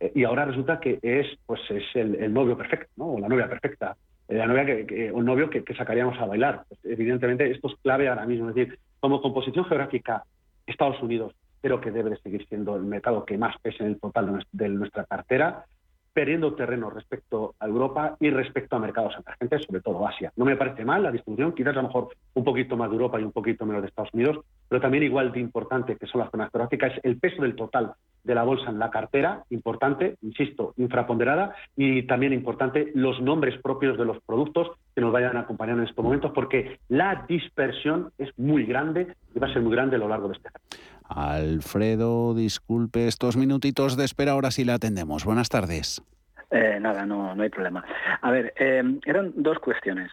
[0.00, 3.06] Eh, y ahora resulta que es pues es el, novio perfecto, ¿no?
[3.12, 3.96] o la novia perfecta,
[4.28, 6.64] eh, la novia que, o el novio que, sacaríamos a bailar.
[6.68, 8.50] Pues, evidentemente, esto es clave ahora mismo.
[8.50, 10.24] Es decir, como composición geográfica,
[10.66, 14.00] Estados Unidos creo que debe de seguir siendo el mercado que más pese en el
[14.00, 15.64] total de nuestra cartera
[16.12, 20.32] perdiendo terreno respecto a Europa y respecto a mercados emergentes, sobre todo Asia.
[20.36, 23.20] No me parece mal la distribución, quizás a lo mejor un poquito más de Europa
[23.20, 26.30] y un poquito menos de Estados Unidos, pero también igual de importante que son las
[26.30, 27.92] zonas geográficas, es el peso del total
[28.24, 33.96] de la bolsa en la cartera, importante, insisto, infraponderada, y también importante los nombres propios
[33.96, 38.36] de los productos que nos vayan a acompañar en estos momentos, porque la dispersión es
[38.38, 40.88] muy grande y va a ser muy grande a lo largo de este año.
[41.08, 45.24] Alfredo, disculpe estos minutitos de espera, ahora sí le atendemos.
[45.24, 46.02] Buenas tardes.
[46.50, 47.84] Eh, nada, no, no hay problema.
[48.20, 50.10] A ver, eh, eran dos cuestiones.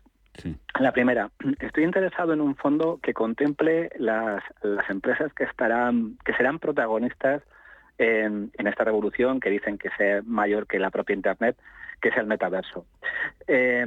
[0.79, 1.29] La primera,
[1.59, 7.41] estoy interesado en un fondo que contemple las, las empresas que estarán, que serán protagonistas
[7.97, 11.57] en, esta revolución que dicen que es mayor que la propia Internet,
[12.01, 12.85] que es el metaverso.
[13.47, 13.85] Eh,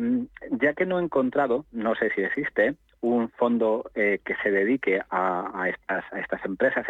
[0.50, 5.00] ya que no he encontrado, no sé si existe, un fondo eh, que se dedique
[5.10, 6.86] a, estas, empresas.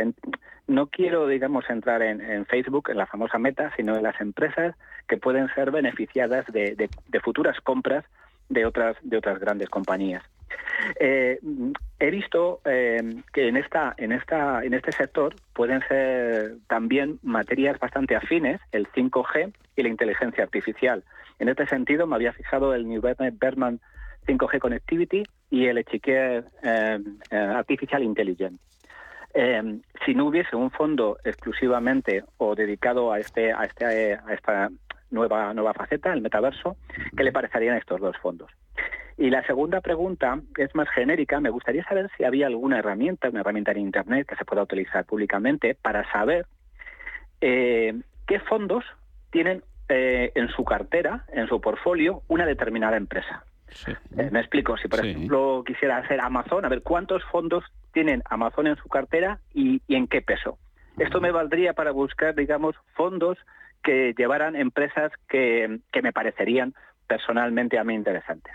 [0.66, 4.74] no quiero, digamos, entrar en, Facebook, en la famosa meta, sino en las empresas
[5.06, 6.88] que pueden ser beneficiadas de,
[7.22, 8.04] futuras compras
[8.48, 8.96] de otras
[9.38, 10.22] grandes compañías.
[11.00, 11.38] Eh,
[11.98, 17.78] he visto eh, que en, esta, en, esta, en este sector pueden ser también materias
[17.78, 21.04] bastante afines, el 5G y la inteligencia artificial.
[21.38, 23.80] En este sentido, me había fijado el New Berman
[24.26, 26.98] 5G Connectivity y el Echiquier eh,
[27.30, 28.58] Artificial Intelligence.
[30.04, 34.68] Si no hubiese un fondo exclusivamente o dedicado a este a este a esta
[35.10, 36.76] nueva nueva faceta, el metaverso,
[37.16, 38.50] ¿qué le parecerían estos dos fondos?
[39.16, 41.40] Y la segunda pregunta es más genérica.
[41.40, 45.04] Me gustaría saber si había alguna herramienta, una herramienta en Internet que se pueda utilizar
[45.06, 46.46] públicamente para saber
[47.40, 48.84] qué fondos
[49.32, 53.44] tienen en su cartera, en su portfolio, una determinada empresa.
[54.16, 58.66] Eh, me explico, si por ejemplo quisiera hacer Amazon, a ver cuántos fondos tienen Amazon
[58.66, 60.58] en su cartera y, en qué peso.
[60.98, 63.38] Esto me valdría para buscar, digamos, fondos
[63.82, 66.74] que llevaran empresas que, que me parecerían
[67.06, 68.54] personalmente a mí interesantes.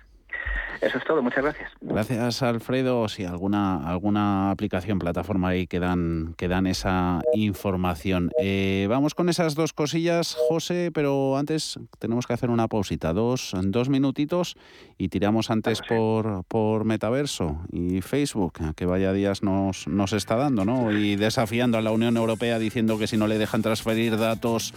[0.81, 1.71] Eso es todo, muchas gracias.
[1.79, 3.07] Gracias, Alfredo.
[3.07, 8.31] Si alguna alguna aplicación, plataforma ahí que dan, que dan esa información.
[8.41, 13.53] Eh, vamos con esas dos cosillas, José, pero antes tenemos que hacer una pausita, dos,
[13.63, 14.55] dos minutitos
[14.97, 20.65] y tiramos antes por, por Metaverso y Facebook, que vaya días nos, nos está dando,
[20.65, 20.91] ¿no?
[20.91, 24.73] Y desafiando a la Unión Europea diciendo que si no le dejan transferir datos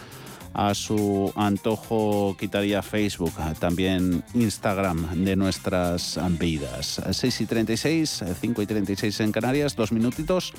[0.53, 7.01] a su antojo quitaría Facebook, también Instagram de nuestras vidas.
[7.11, 10.53] 6 y 36, 5 y 36 en Canarias, dos minutitos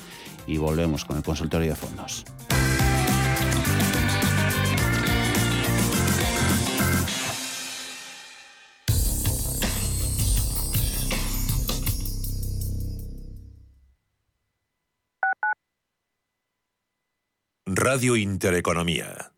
[0.46, 2.24] y volvemos con el consultorio de fondos.
[17.80, 19.37] Radio Intereconomía.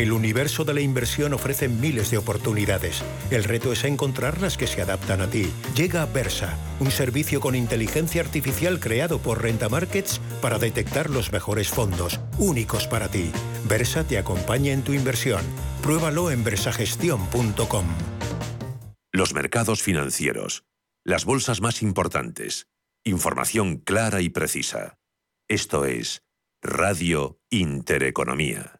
[0.00, 3.04] El universo de la inversión ofrece miles de oportunidades.
[3.30, 5.52] El reto es encontrar las que se adaptan a ti.
[5.76, 11.68] Llega Versa, un servicio con inteligencia artificial creado por Renta Markets para detectar los mejores
[11.68, 13.30] fondos, únicos para ti.
[13.68, 15.44] Versa te acompaña en tu inversión.
[15.82, 17.84] Pruébalo en versagestión.com.
[19.12, 20.64] Los mercados financieros.
[21.04, 22.68] Las bolsas más importantes.
[23.04, 24.96] Información clara y precisa.
[25.46, 26.22] Esto es
[26.62, 28.79] Radio Intereconomía.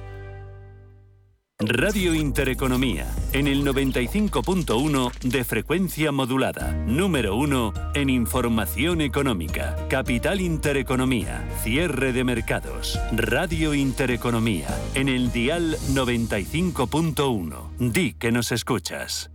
[1.63, 6.71] Radio Intereconomía, en el 95.1 de frecuencia modulada.
[6.71, 9.75] Número 1 en información económica.
[9.87, 12.99] Capital Intereconomía, cierre de mercados.
[13.11, 17.77] Radio Intereconomía, en el dial 95.1.
[17.77, 19.29] Di que nos escuchas.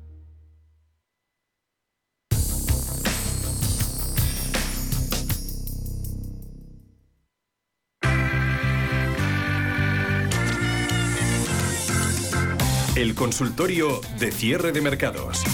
[12.96, 15.44] El consultorio de cierre de mercados.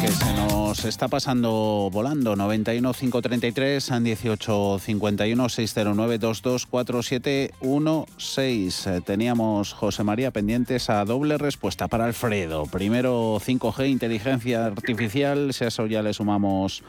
[0.00, 2.36] Que se nos está pasando volando.
[2.36, 8.88] 91 533 18 51 609 224716.
[9.04, 12.64] Teníamos José María pendientes a doble respuesta para Alfredo.
[12.64, 15.52] Primero 5G, inteligencia artificial.
[15.52, 16.82] Si a eso ya le sumamos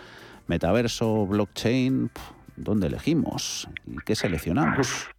[0.47, 2.09] metaverso, blockchain.
[2.55, 3.67] ¿Dónde elegimos?
[3.85, 5.09] ¿Y qué seleccionamos?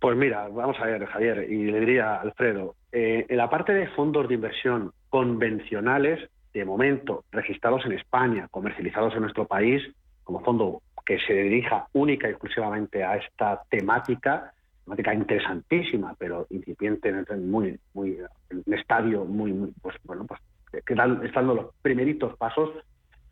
[0.00, 3.74] Pues mira, vamos a ver, Javier, y le diría a Alfredo, eh, en la parte
[3.74, 9.82] de fondos de inversión convencionales, de momento registrados en España, comercializados en nuestro país,
[10.24, 17.10] como fondo que se dirija única y exclusivamente a esta temática, temática interesantísima, pero incipiente,
[17.10, 18.16] en, muy, muy,
[18.48, 20.40] en un estadio muy, muy pues bueno, pues
[20.86, 22.70] que los primeritos pasos,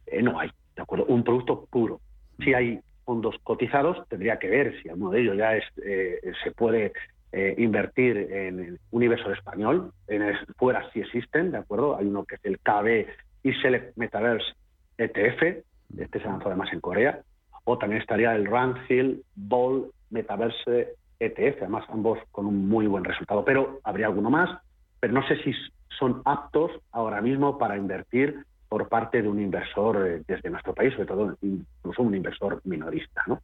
[0.07, 1.07] eh, no hay, ¿de acuerdo?
[1.07, 2.00] Un producto puro.
[2.44, 2.78] Sí hay
[3.09, 6.92] fondos cotizados, tendría que ver si alguno de ellos ya es, eh, se puede
[7.33, 11.97] eh, invertir en el universo español, en fuera si existen, ¿de acuerdo?
[11.97, 13.07] Hay uno que es el KB
[13.44, 14.53] y Select Metaverse
[14.99, 15.64] ETF,
[15.97, 17.23] este se lanzó además en Corea,
[17.64, 23.42] o también estaría el Randfield Ball Metaverse ETF, además ambos con un muy buen resultado,
[23.42, 24.51] pero habría alguno más,
[25.01, 25.55] pero no sé si
[25.99, 30.92] son aptos ahora mismo para invertir por parte de un inversor eh, desde nuestro país,
[30.92, 33.40] sobre todo incluso un inversor minorista, ¿no?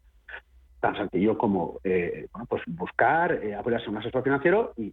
[0.81, 4.93] Tan sencillo como eh, pues buscar, eh, apoyarse un asesor financiero y,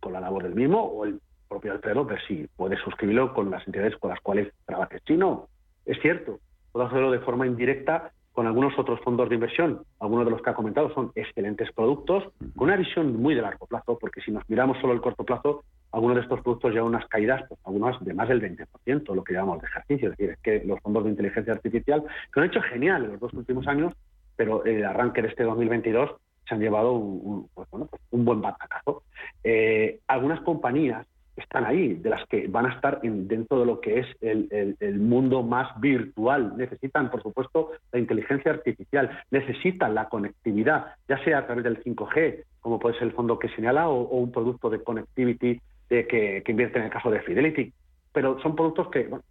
[0.00, 3.64] con la labor del mismo o el propio Alfredo ver si puede suscribirlo con las
[3.66, 4.98] entidades con las cuales trabaje.
[5.06, 5.48] Si no,
[5.84, 6.40] es cierto,
[6.72, 9.82] puedo hacerlo de forma indirecta con algunos otros fondos de inversión.
[9.98, 12.22] Algunos de los que ha comentado son excelentes productos
[12.54, 15.64] con una visión muy de largo plazo, porque si nos miramos solo el corto plazo,
[15.90, 19.32] algunos de estos productos llevan unas caídas, pues algunas de más del 20%, lo que
[19.32, 20.12] llamamos de ejercicio.
[20.12, 23.18] Es decir, es que los fondos de inteligencia artificial, que han hecho genial en los
[23.18, 23.92] dos últimos años,
[24.36, 26.08] pero el arranque de este 2022
[26.48, 29.02] se han llevado un, pues, bueno, pues un buen batacazo.
[29.42, 31.04] Eh, algunas compañías
[31.38, 35.42] están ahí, de las que van a estar dentro de lo que es el, mundo
[35.42, 36.56] más virtual.
[36.56, 42.44] Necesitan, por supuesto, la inteligencia artificial, necesitan la conectividad, ya sea a través del 5G,
[42.60, 46.78] como puede ser el fondo que señala, o, un producto de connectivity de que, invierte
[46.78, 47.72] en el caso de Fidelity.
[48.12, 49.24] Pero son productos que, bueno,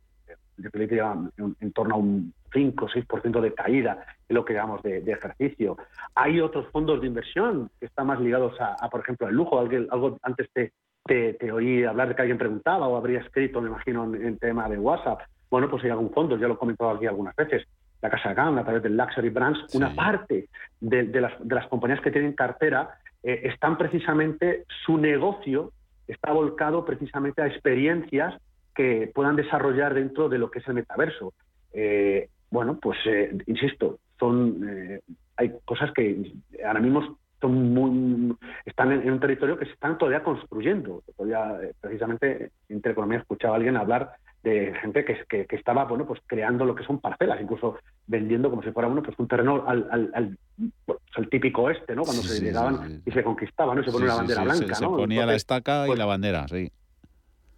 [0.55, 1.17] Fidelity lleva
[1.59, 5.77] en, torno a un 5 o 6% de caída en lo que llamamos de, ejercicio.
[6.15, 9.59] Hay otros fondos de inversión que están más ligados a, por ejemplo, al lujo.
[9.59, 10.71] Algo, antes te,
[11.07, 14.77] te, oí hablar de que alguien preguntaba o habría escrito, me imagino, en, tema de
[14.77, 15.21] WhatsApp.
[15.49, 17.67] Bueno, pues hay algún fondo, ya lo he comentado aquí algunas veces.
[18.01, 20.49] La Casa Gama, a través del Luxury Brands, una parte
[20.79, 25.71] de, las, compañías que tienen cartera eh, están precisamente, su negocio
[26.07, 28.39] está volcado precisamente a experiencias
[28.75, 31.33] que puedan desarrollar dentro de lo que es el metaverso.
[31.73, 35.01] Eh, bueno, pues eh, insisto, son
[35.37, 36.33] hay cosas que
[36.65, 38.35] ahora mismo son muy,
[38.65, 41.03] están en, un territorio que se están todavía construyendo.
[41.15, 44.13] Todavía, eh, precisamente, entre economía escuchaba a alguien hablar
[44.43, 48.63] de gente que, que, estaba bueno pues creando lo que son parcelas, incluso vendiendo como
[48.63, 52.03] si fuera bueno pues un terreno al, al, al, típico este, ¿no?
[52.03, 53.83] Cuando se llegaban y se conquistaban, ¿no?
[53.83, 54.91] Se ponía una bandera blanca, se, ¿no?
[54.91, 56.71] Se ponía la estaca y pues la bandera, sí.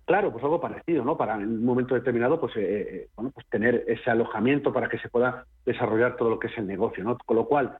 [0.09, 1.17] Claro, pues algo parecido, ¿no?
[1.17, 4.97] Para en un momento determinado, pues, eh, eh, bueno, pues tener ese alojamiento para que
[4.97, 7.15] se pueda desarrollar todo lo que es el negocio, ¿no?
[7.23, 7.77] Con lo cual,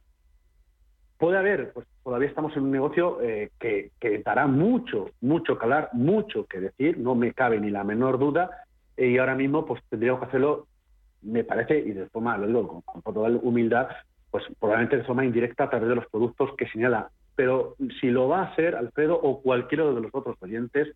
[1.19, 3.91] Puede haber, pues todavía estamos en un negocio eh, que,
[4.23, 8.49] dará mucho, mucho que hablar, mucho que decir, no me cabe ni la menor duda,
[8.95, 10.67] y ahora mismo pues tendríamos que hacerlo,
[11.21, 13.89] me parece, y de forma, lo digo con, toda humildad,
[14.31, 17.09] pues probablemente de forma indirecta a través de los productos que señala.
[17.35, 20.95] Pero si lo va a hacer Alfredo o cualquiera de los otros oyentes,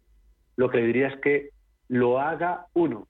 [0.56, 1.50] lo que le diría es que
[1.90, 3.08] lo haga uno,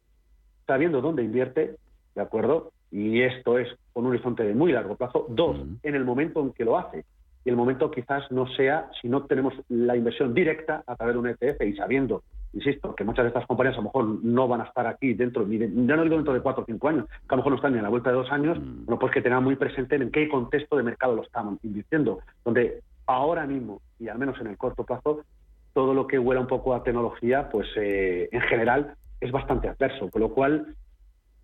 [0.66, 1.76] sabiendo dónde invierte,
[2.16, 2.72] ¿de acuerdo?
[2.94, 5.26] Y esto es con un horizonte de muy largo plazo.
[5.28, 7.06] Dos, en el momento en que lo hace.
[7.44, 11.20] Y el momento quizás no sea si no tenemos la inversión directa a través de
[11.20, 12.22] un ETF y sabiendo,
[12.54, 15.44] insisto, que muchas de estas compañías a lo mejor no van a estar aquí dentro,
[15.46, 17.56] ni ya no digo dentro de cuatro o cinco años, que a lo mejor no
[17.56, 20.12] están ni a la vuelta de dos años, bueno, pues que tengan muy presente en
[20.12, 24.58] qué contexto de mercado lo están invirtiendo, donde ahora mismo, y al menos en el
[24.58, 25.26] corto plazo,
[25.74, 30.12] todo lo que huela un poco a tecnología, pues eh, en general es bastante adverso,
[30.12, 30.76] con lo cual,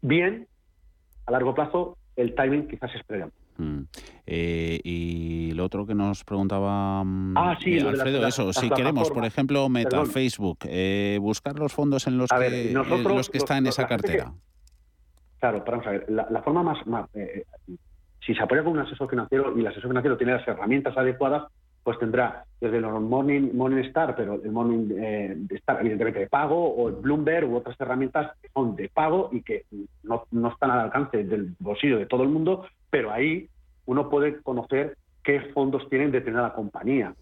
[0.02, 0.47] bien,
[1.30, 3.32] a largo plazo el timing quizás es previo.
[3.58, 3.82] Mm.
[4.26, 9.10] Eh, y lo otro que nos preguntaba mm, ah, sí, eh, Alfredo, eso, si queremos,
[9.12, 13.68] por ejemplo, Meta, Facebook, eh, buscar los fondos en los que, los que están en
[13.68, 14.34] esa cartera.
[15.40, 17.10] claro, vamos a ver, la, forma más, más
[18.26, 21.52] si se apoya con un asesor financiero y el asesor financiero tiene las herramientas adecuadas,
[21.84, 26.68] pues tendrá desde el Morning, Morning Star, pero el Morning eh, Star evidentemente de pago,
[26.74, 29.66] o el Bloomberg u otras herramientas que son de pago y que
[30.04, 33.48] no, no están al alcance del bolsillo de todo el mundo, pero ahí
[33.86, 37.14] uno puede conocer qué fondos tienen determinada compañía.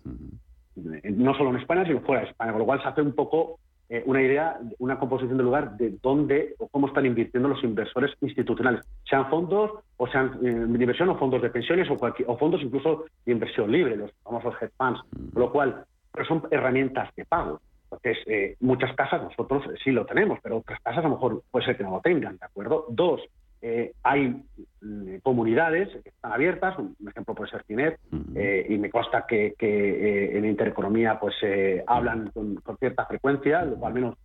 [0.75, 3.59] No solo en España, sino fuera de España, con lo cual se hace un poco
[3.89, 8.11] eh, una idea, una composición de lugar de dónde o cómo están invirtiendo los inversores
[8.21, 13.05] institucionales, sean fondos o sean eh, inversión o fondos de pensiones o, o fondos incluso
[13.25, 15.01] de inversión libre, los famosos hedge funds,
[15.33, 17.61] con lo cual pero son herramientas de pago.
[17.83, 21.65] Entonces, eh, muchas casas nosotros sí lo tenemos, pero otras casas a lo mejor puede
[21.65, 22.85] ser que no lo tengan, ¿de acuerdo?
[22.89, 23.21] Dos,
[23.59, 24.43] eh, hay
[24.81, 27.99] mm, comunidades que están abiertas, un ejemplo puede ser Cinet,
[28.35, 31.35] eh, y me consta que, eh, en Intereconomía pues
[31.87, 34.15] hablan con, cierta frecuencia, al menos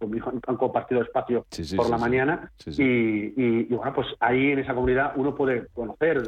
[0.46, 5.66] han compartido espacio por la mañana, y, bueno, pues ahí en esa comunidad uno puede
[5.72, 6.22] conocer.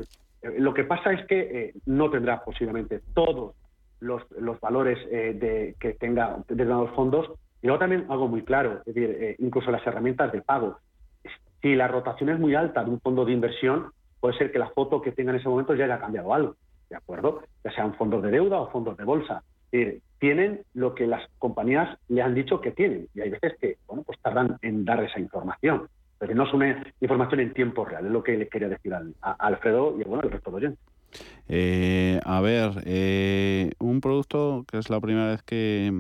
[0.58, 3.54] Lo que pasa es que no tendrá posiblemente todos
[4.00, 7.30] los, los valores de, que tenga los fondos,
[7.60, 10.78] y luego también algo muy claro, es decir, incluso las herramientas de pago
[11.64, 13.86] si la rotación es muy alta de un fondo de inversión,
[14.20, 16.56] puede ser que la foto que tenga en ese momento ya haya cambiado algo,
[16.90, 17.40] ¿de acuerdo?
[17.64, 19.42] Ya sean fondos de deuda o fondos de bolsa.
[20.18, 24.02] tienen lo que las compañías le han dicho que tienen y hay veces que, bueno,
[24.02, 25.88] pues tardan en dar esa información,
[26.18, 29.32] pero no es una información en tiempo real, es lo que le quería decir a,
[29.32, 30.93] Alfredo y bueno, al resto de oyentes.
[31.46, 35.92] Eh, a ver, eh, un producto que es la primera vez que,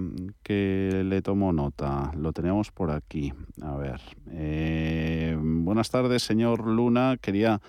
[1.04, 3.32] le tomo nota, lo tenemos por aquí.
[3.60, 4.00] A ver,
[4.30, 7.18] eh, buenas tardes, señor Luna.
[7.20, 7.60] Quería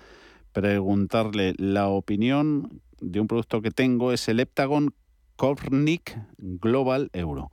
[0.52, 4.94] preguntarle la opinión de un producto que tengo, es el Heptagon
[5.36, 7.50] Kornick Global Euro.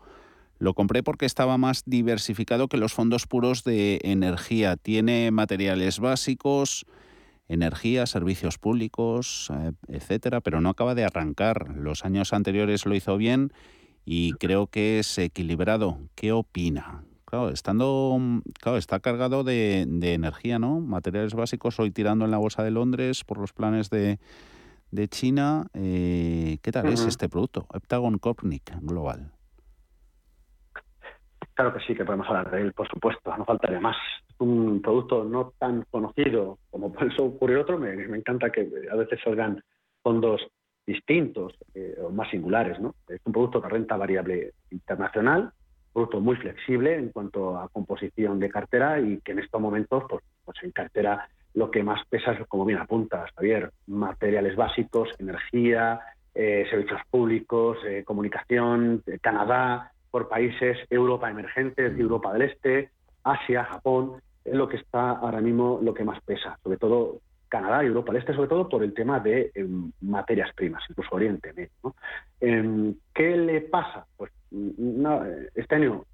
[0.58, 4.78] Lo compré porque estaba más diversificado que los fondos puros de energía.
[4.78, 6.86] Tiene materiales básicos,
[7.54, 11.70] energía, servicios públicos, eh, etcétera, pero no acaba de arrancar.
[11.76, 13.54] Los años anteriores lo hizo bien
[14.06, 15.99] y creo que es equilibrado.
[16.16, 17.04] ¿Qué opina?
[17.26, 18.20] Claro, estando,
[18.62, 20.80] claro, está cargado de, energía, ¿no?
[20.80, 24.20] Materiales básicos, hoy tirando en la bolsa de Londres por los planes de,
[24.91, 25.66] de China.
[25.74, 27.66] Eh, ¿Qué tal es este producto?
[27.74, 29.33] Heptagon Copnic Global.
[31.54, 33.97] Claro que sí, que podemos hablar de él, por supuesto, no faltaría más.
[34.39, 39.20] Un producto no tan conocido como eso ocurrir otro, me, me encanta que a veces
[39.24, 39.62] salgan
[40.01, 40.41] fondos
[40.86, 42.80] distintos eh, o más singulares.
[42.80, 42.95] ¿no?
[43.08, 45.51] Es un producto de renta variable internacional,
[45.93, 50.24] producto muy flexible en cuanto a composición de cartera y que en estos momentos, pues,
[50.43, 55.99] pues en cartera lo que más pesa es, como bien apuntas, Javier, materiales básicos, energía,
[56.34, 62.91] eh, servicios públicos, eh, comunicación, Canadá, por países, Europa emergente, Europa del Este,
[63.24, 67.18] Asia, Japón, es lo que está ahora mismo lo que más pesa, sobre todo
[67.49, 71.16] Canadá y Europa del Este, sobre todo por el tema de em, materias primas, incluso
[71.16, 71.95] Oriente Medio.
[72.39, 74.05] Em, ¿Qué le pasa?
[74.16, 74.32] Pues
[75.55, 76.05] este año,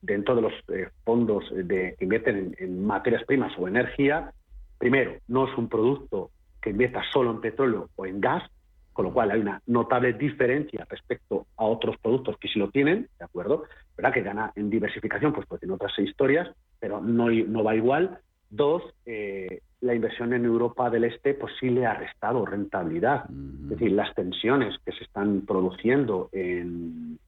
[0.00, 4.32] dentro de los eh, fondos de, que invierten en, materias primas o energía,
[4.78, 6.30] primero, no es un producto
[6.60, 8.44] que invierta solo en petróleo o en gas,
[8.92, 13.08] con lo cual hay una notable diferencia respecto a otros productos que sí lo tienen,
[13.18, 13.64] ¿de acuerdo?
[13.96, 14.12] ¿Verdad?
[14.12, 18.18] Que gana en diversificación, pues, pues tiene otras historias, pero no, no va igual.
[18.50, 23.24] Dos, eh, la inversión en Europa del Este pues sí le ha restado rentabilidad.
[23.28, 27.18] Es decir, las tensiones que se están produciendo en,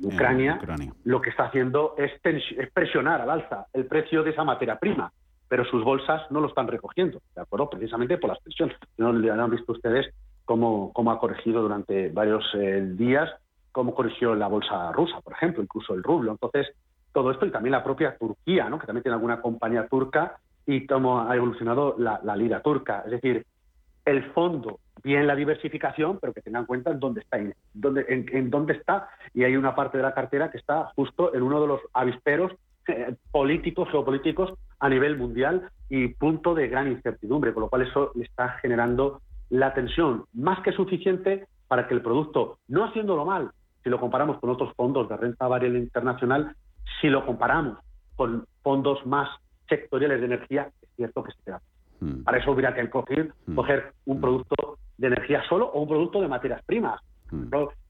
[0.00, 0.60] Ucrania,
[1.04, 2.12] lo que está haciendo es,
[2.72, 5.12] presionar al alza el precio de esa materia prima,
[5.48, 7.68] pero sus bolsas no lo están recogiendo, ¿de acuerdo?
[7.68, 8.76] Precisamente por las tensiones.
[8.96, 10.14] No han visto ustedes
[10.48, 13.30] cómo, cómo ha corregido durante varios eh, días,
[13.70, 16.32] cómo corrigió la bolsa rusa, por ejemplo, incluso el rublo.
[16.32, 16.68] Entonces,
[17.12, 18.78] todo esto y también la propia Turquía, ¿no?
[18.78, 23.02] que también tiene alguna compañía turca y cómo ha evolucionado la, lira turca.
[23.04, 23.44] Es decir,
[24.06, 27.38] el fondo, bien la diversificación, pero que tengan en cuenta en dónde está,
[27.74, 29.10] dónde, en, dónde está.
[29.34, 32.52] Y hay una parte de la cartera que está justo en uno de los avisperos
[32.86, 38.12] eh, políticos, geopolíticos a nivel mundial y punto de gran incertidumbre, con lo cual eso
[38.14, 39.20] le está generando
[39.50, 43.50] la tensión más que suficiente para que el producto, no haciéndolo mal,
[43.82, 46.54] si lo comparamos con otros fondos de renta variable internacional,
[47.00, 47.78] si lo comparamos
[48.16, 49.28] con fondos más
[49.68, 51.60] sectoriales de energía, es cierto que se queda.
[52.00, 52.22] Hmm.
[52.22, 53.54] Para eso hubiera que coger, hmm.
[53.54, 54.20] coger un hmm.
[54.20, 57.00] producto de energía solo o un producto de materias primas.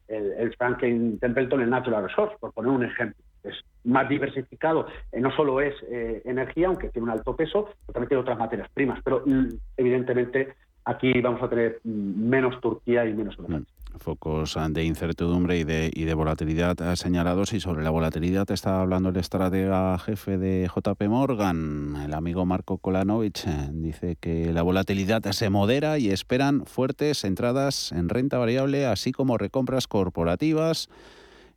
[0.08, 3.22] el, el, Franklin Templeton, el Natural Resource, por poner un ejemplo.
[3.42, 3.54] Es
[3.84, 8.08] más diversificado, eh, no solo es eh, energía, aunque tiene un alto peso, pero también
[8.08, 9.00] tiene otras materias primas.
[9.04, 10.54] Pero mm, evidentemente
[10.88, 13.60] aquí vamos a tener mm, menos Turquía y menos Europa
[13.98, 17.52] focos de incertidumbre y de, y de volatilidad señalados.
[17.52, 22.78] Y sobre la volatilidad está hablando el estratega jefe de JP Morgan, el amigo Marco
[22.78, 23.44] Kolanovich.
[23.72, 29.36] Dice que la volatilidad se modera y esperan fuertes entradas en renta variable, así como
[29.36, 30.88] recompras corporativas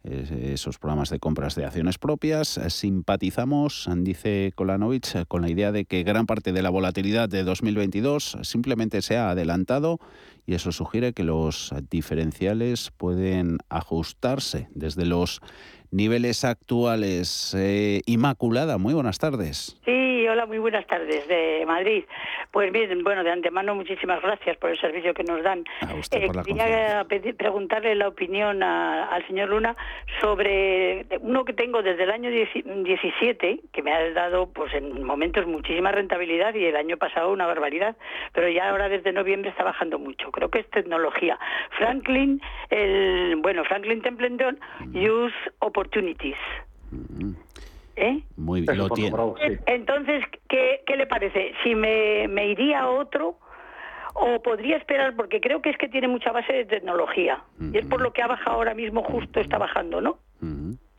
[0.04, 2.60] esos programas de compras de acciones propias.
[2.68, 8.38] Simpatizamos, dice Kolanovich, con la idea de que gran parte de la volatilidad de 2022
[8.42, 10.00] simplemente se ha adelantado
[10.46, 15.42] y eso sugiere que los diferenciales pueden ajustarse desde los
[15.92, 17.56] niveles actuales.
[17.58, 19.80] Eh, Inmaculada, muy buenas tardes.
[19.86, 22.06] Sí, hola, muy buenas tardes de Madrid.
[22.52, 25.64] Pues bien, bueno, de antemano muchísimas gracias por el servicio que nos dan.
[26.12, 27.06] Eh, quería
[27.38, 29.76] preguntarle la opinión al señor Luna
[30.20, 35.46] sobre uno que tengo desde el año 17, que me ha dado pues en momentos
[35.48, 37.96] muchísima rentabilidad y el año pasado una barbaridad,
[38.34, 40.32] pero ya ahora desde noviembre está bajando mucho.
[40.32, 41.40] Creo que es tecnología.
[41.78, 44.60] Franklin, el bueno, Franklin Templeton
[44.94, 45.36] Use
[45.82, 46.38] Opportunities.
[47.96, 48.22] ¿Eh?
[48.38, 49.18] Muy bien, lo tiene.
[49.66, 51.54] Entonces, ¿qué, ¿qué, le parece?
[51.64, 53.40] Si me, me iría a otro
[54.14, 57.44] o podría esperar, porque creo que es que tiene mucha base de tecnología.
[57.60, 60.20] Y es por lo que ha bajado ahora mismo, justo está bajando, ¿no?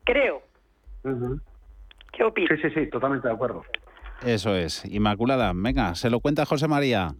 [0.04, 0.42] Creo.
[2.12, 2.58] ¿Qué opinas?
[2.60, 3.64] Sí, sí, sí, totalmente de acuerdo.
[4.24, 4.84] Eso es.
[4.84, 7.14] Inmaculada, venga, se lo cuenta José María.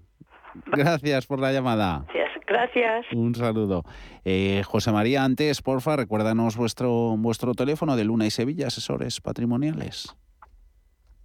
[0.66, 2.04] Gracias por la llamada.
[2.52, 3.06] Gracias.
[3.14, 3.82] Un saludo.
[4.26, 10.14] Eh, José María, antes, porfa, recuérdanos vuestro, vuestro teléfono de Luna y Sevilla, asesores patrimoniales.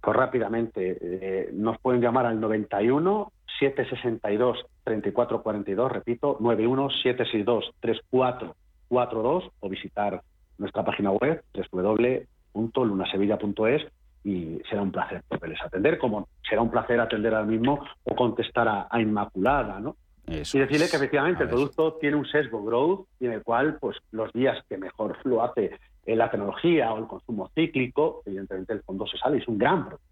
[0.00, 9.68] Pues rápidamente, eh, nos pueden llamar al 91 762 3442, repito, 91 762 3442 o
[9.68, 10.22] visitar
[10.56, 13.82] nuestra página web www.lunasevilla.es
[14.24, 18.66] y será un placer poderles atender, como será un placer atender al mismo o contestar
[18.66, 19.94] a, a Inmaculada, ¿no?
[20.28, 23.96] Y decirle que efectivamente el producto tiene un sesgo growth y en el cual pues
[24.12, 25.72] los días que mejor lo hace
[26.06, 30.06] la tecnología o el consumo cíclico, evidentemente el fondo se sale, es un gran producto.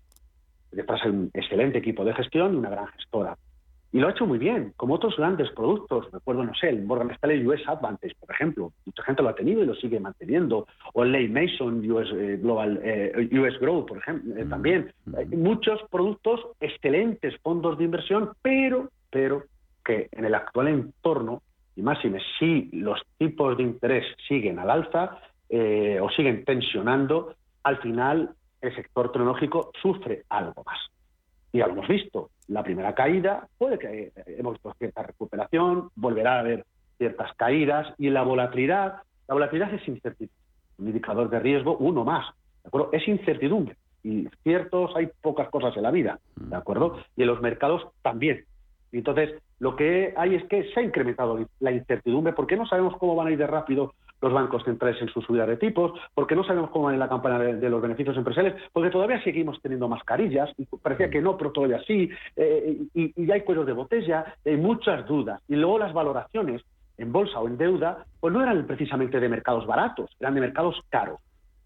[0.71, 3.37] Detrás hay un excelente equipo de gestión y una gran gestora.
[3.93, 6.11] Y lo ha hecho muy bien, como otros grandes productos.
[6.13, 8.73] Recuerdo, no sé, el Morgan Stanley US Advantage, por ejemplo.
[8.85, 10.67] Mucha gente lo ha tenido y lo sigue manteniendo.
[10.93, 14.93] O el Ley Mason US eh, Global eh, US Growth, por ejemplo, eh, también.
[15.17, 19.45] Hay muchos productos, excelentes fondos de inversión, pero, pero
[19.87, 21.43] que en el actual entorno,
[21.77, 21.99] y más
[22.39, 25.19] si los tipos de interés siguen al alza
[25.49, 30.79] o siguen tensionando, al final el sector tecnológico sufre algo más.
[31.53, 35.91] Y ya lo hemos visto, la primera caída, puede que eh, hemos visto cierta recuperación,
[35.95, 36.65] volverá a haber
[36.99, 40.37] ciertas caídas y la volatilidad, la volatilidad es incertidumbre,
[40.79, 42.27] un indicador de riesgo, uno más,
[42.63, 42.91] ¿de acuerdo?
[42.93, 46.99] Es incertidumbre y ciertos hay pocas cosas en la vida, ¿de acuerdo?
[47.17, 48.45] Y en los mercados también.
[48.93, 53.15] Entonces, lo que hay es que se ha incrementado la incertidumbre porque no sabemos cómo
[53.15, 56.43] van a ir de rápido los bancos centrales en su subida de tipos, porque no
[56.43, 60.51] sabemos cómo va en la campaña de, los beneficios empresariales, porque todavía seguimos teniendo mascarillas,
[60.57, 64.57] y parecía que no, pero todavía sí, eh, y, y, hay cuellos de botella, hay
[64.57, 65.43] muchas dudas.
[65.49, 66.63] Y luego las valoraciones
[66.99, 70.81] en bolsa o en deuda, pues no eran precisamente de mercados baratos, eran de mercados
[70.89, 71.21] caros.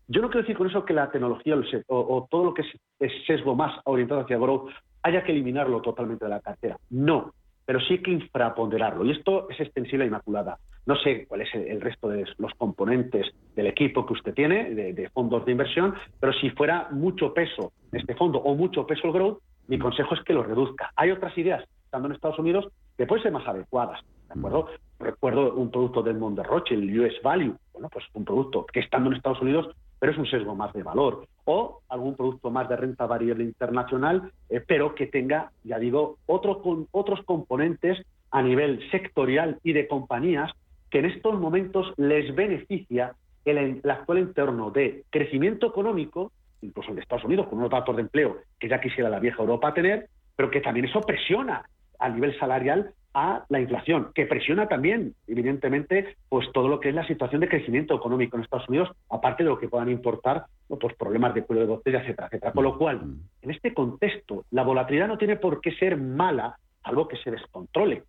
[0.09, 1.55] Yo no quiero decir con eso que la tecnología
[1.87, 2.63] o, todo lo que
[2.99, 4.69] es, sesgo más orientado hacia growth
[5.05, 6.77] haya que eliminarlo totalmente de la cartera.
[6.91, 7.33] No,
[7.71, 9.05] pero sí hay que infraponderarlo.
[9.05, 10.59] Y esto es extensible a Inmaculada.
[10.87, 15.09] No sé cuál es el resto de los componentes del equipo que usted tiene, de,
[15.11, 19.39] fondos de inversión, pero si fuera mucho peso este fondo o mucho peso el growth,
[19.69, 20.91] mi consejo es que lo reduzca.
[20.97, 22.67] Hay otras ideas, estando en Estados Unidos,
[22.99, 24.01] que pueden ser más adecuadas.
[24.27, 24.67] ¿De acuerdo?
[24.99, 29.11] Recuerdo un producto del Monde Rothschild, el US Value, bueno, pues un producto que estando
[29.11, 31.27] en Estados Unidos, pero es un sesgo más de valor.
[31.45, 34.33] O algún producto más de renta variable internacional,
[34.67, 40.51] pero que tenga, ya digo, otro, otros componentes a nivel sectorial y de compañías
[40.91, 46.33] que en estos momentos les beneficia el, actual entorno de crecimiento económico,
[46.63, 49.75] incluso en Estados Unidos, con unos datos de empleo que ya quisiera la vieja Europa
[49.75, 51.65] tener, pero que también eso presiona
[51.99, 56.95] a nivel salarial a la inflación, que presiona también, evidentemente, pues todo lo que es
[56.95, 60.95] la situación de crecimiento económico en Estados Unidos, aparte de lo que puedan importar otros
[60.95, 62.53] problemas de cuello de botella, etcétera, etcétera.
[62.53, 63.01] Con lo cual,
[63.43, 68.05] en este contexto, la volatilidad no tiene por qué ser mala, algo que se descontrole.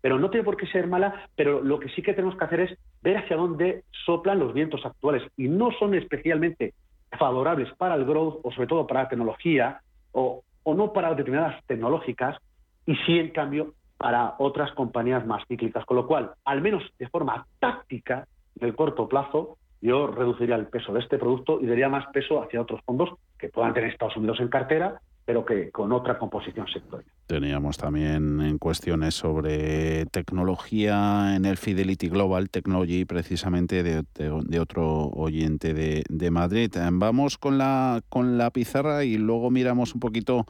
[0.00, 2.60] Pero no tiene por qué ser mala, pero lo que sí que tenemos que hacer
[2.60, 6.72] es ver hacia dónde soplan los vientos actuales y no son especialmente
[7.18, 11.62] favorables para el growth o sobre todo para la tecnología o, o no para determinadas
[11.66, 12.38] tecnológicas
[12.86, 15.84] y sí, en cambio, para otras compañías más cíclicas.
[15.86, 18.26] Con lo cual, al menos de forma táctica,
[18.60, 22.42] en el corto plazo, yo reduciría el peso de este producto y daría más peso
[22.42, 26.66] hacia otros fondos que puedan tener Estados Unidos en cartera pero que con otra composición
[26.66, 27.10] sectorial.
[27.26, 35.74] Teníamos también en cuestiones sobre tecnología en el Fidelity Global Technology, precisamente de, otro oyente
[35.74, 36.74] de, Madrid.
[36.92, 40.46] Vamos con la, con la pizarra y luego miramos un poquito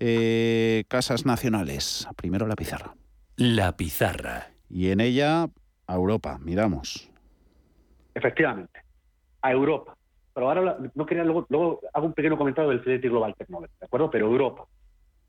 [0.00, 2.08] eh, casas nacionales.
[2.16, 2.94] Primero la pizarra.
[3.36, 4.48] La pizarra.
[4.68, 5.48] Y en ella,
[5.86, 7.10] a Europa, miramos.
[8.14, 8.80] Efectivamente,
[9.42, 9.98] a Europa
[10.38, 13.86] pero ahora no quería luego, luego hago un pequeño comentario del Fidelity Global Technology, ¿de
[13.86, 14.08] acuerdo?
[14.08, 14.66] Pero Europa.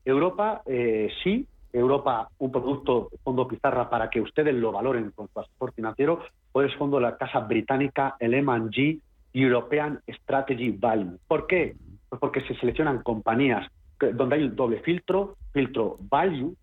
[0.04, 5.40] Europa eh, sí, Europa un producto fondo pizarra para que ustedes lo valoren con su
[5.40, 6.20] asesor financiero,
[6.52, 9.00] pues es fondo de la casa británica, el M&G
[9.32, 11.18] European Strategy Value.
[11.26, 11.74] ¿Por qué?
[12.08, 13.68] Pues porque se seleccionan compañías
[14.00, 16.54] donde hay un doble filtro, filtro value,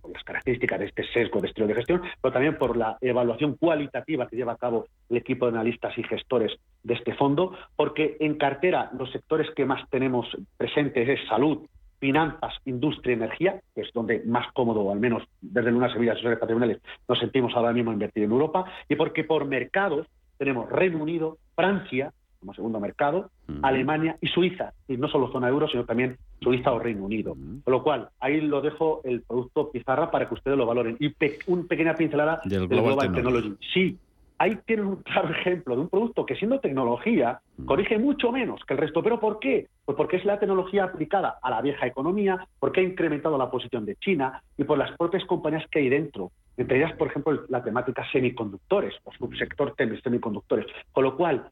[0.00, 3.56] por las características de este sesgo de estilo de gestión, pero también por la evaluación
[3.56, 6.52] cualitativa que lleva a cabo el equipo de analistas y gestores
[6.82, 11.66] de este fondo, porque en cartera los sectores que más tenemos presentes es salud,
[12.00, 16.82] finanzas, industria, energía, que es donde más cómodo, al menos desde una Sevilla Asesores Patrimoniales,
[17.08, 22.12] nos sentimos ahora mismo invertir en Europa, y porque por mercados tenemos Reino Unido, Francia,
[22.42, 23.30] como segundo mercado,
[23.62, 27.36] Alemania y Suiza, y no solo zona euro, sino también Suiza o Reino Unido.
[27.62, 30.96] Con lo cual, ahí lo dejo el producto pizarra para que ustedes lo valoren.
[30.98, 31.14] Y
[31.46, 33.54] una pequeña pincelada del, Global, Technology.
[33.72, 33.96] Sí,
[34.38, 38.74] ahí tienen un claro ejemplo de un producto que siendo tecnología corrige mucho menos que
[38.74, 39.00] el resto.
[39.00, 39.68] ¿Pero por qué?
[39.84, 43.86] Pues porque es la tecnología aplicada a la vieja economía, porque ha incrementado la posición
[43.86, 46.32] de China y por las propias compañías que hay dentro.
[46.56, 50.66] Entre ellas, por ejemplo, la temática semiconductores, o subsector semiconductores.
[50.90, 51.48] Con lo cual,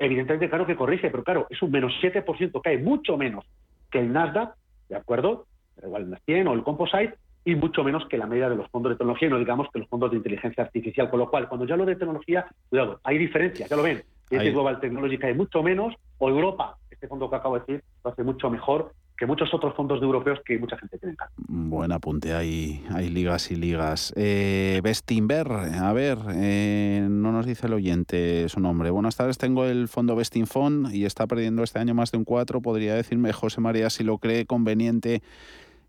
[0.00, 3.44] evidentemente, claro que corrige, pero claro, es un menos 7%, cae mucho menos
[3.90, 4.54] que el Nasdaq,
[4.88, 5.46] ¿de acuerdo?
[5.82, 8.90] Igual el 100 o el Composite, y mucho menos que la media de los fondos
[8.90, 11.08] de tecnología, y no digamos que los fondos de inteligencia artificial.
[11.08, 14.02] Con lo cual, cuando ya lo de tecnología, cuidado, hay diferencias, ya lo ven.
[14.28, 18.10] Este Global Technology cae mucho menos, o Europa, este fondo que acabo de decir, lo
[18.10, 21.14] hace mucho mejor que muchos otros fondos de europeos que mucha gente tiene.
[21.46, 24.14] Buen apunte, hay, hay ligas y ligas.
[24.16, 28.88] Eh, Bestinver, a ver, eh, no nos dice el oyente su nombre.
[28.88, 32.62] Buenas tardes, tengo el fondo Bestinfond y está perdiendo este año más de un 4.
[32.62, 35.20] ¿Podría decirme, José María, si lo cree conveniente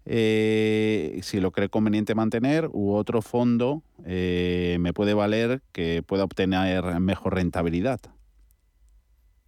[0.03, 6.25] eh, si lo cree conveniente mantener, u otro fondo eh, me puede valer que pueda
[6.25, 8.01] obtener mejor rentabilidad.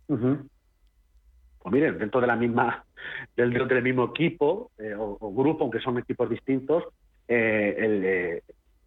[0.08, 2.86] Pues miren, dentro de la misma,
[3.36, 6.84] del, del mismo equipo eh, o, grupo, aunque son equipos distintos,
[7.28, 8.42] el,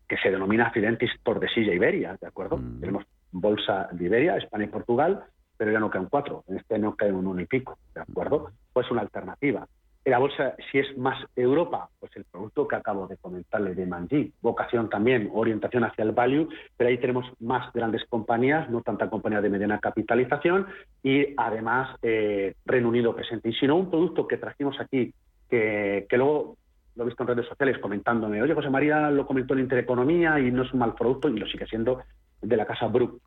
[0.09, 2.59] que se denomina Fidentis Tordesillas Iberia, ¿de acuerdo?
[2.59, 2.81] Mm.
[2.81, 5.25] Tenemos Bolsa de Iberia, España y Portugal,
[5.57, 8.53] pero ya no quedan cuatro, en este no quedan un uno y pico, ¿de acuerdo?
[8.73, 9.67] Pues una alternativa.
[10.07, 14.33] La bolsa, si es más Europa, pues el producto que acabo de comentarle de Manji,
[14.41, 19.41] vocación también, orientación hacia el value, pero ahí tenemos más grandes compañías, no tanta compañía
[19.41, 20.69] de mediana capitalización
[21.03, 23.49] y además eh, Reino Unido presente.
[23.49, 25.13] Y si no, un producto que trajimos aquí,
[25.51, 26.57] que, luego
[26.95, 30.53] lo he visto en redes sociales comentándome, oye, José María lo comentó en Intereconomía y
[30.53, 32.01] no es un mal producto y lo sigue siendo
[32.41, 33.21] de la casa Brook,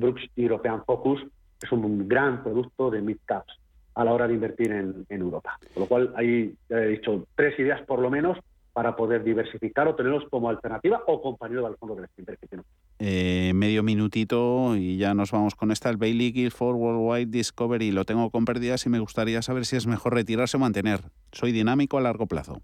[0.00, 1.20] Brooks European Focus,
[1.60, 3.60] es un gran producto de mid caps
[3.94, 5.58] a la hora de invertir en, Europa.
[5.72, 8.38] Con lo cual, hay, ya he dicho, tres ideas por lo menos
[8.72, 12.64] para poder diversificar o tenerlos como alternativa o compañero del fondo de inversión.
[12.98, 15.90] Eh, medio minutito y ya nos vamos con esta.
[15.90, 19.86] El Bailey for Worldwide Discovery lo tengo con pérdidas y me gustaría saber si es
[19.86, 21.00] mejor retirarse o mantener.
[21.30, 22.60] Soy dinámico a largo plazo.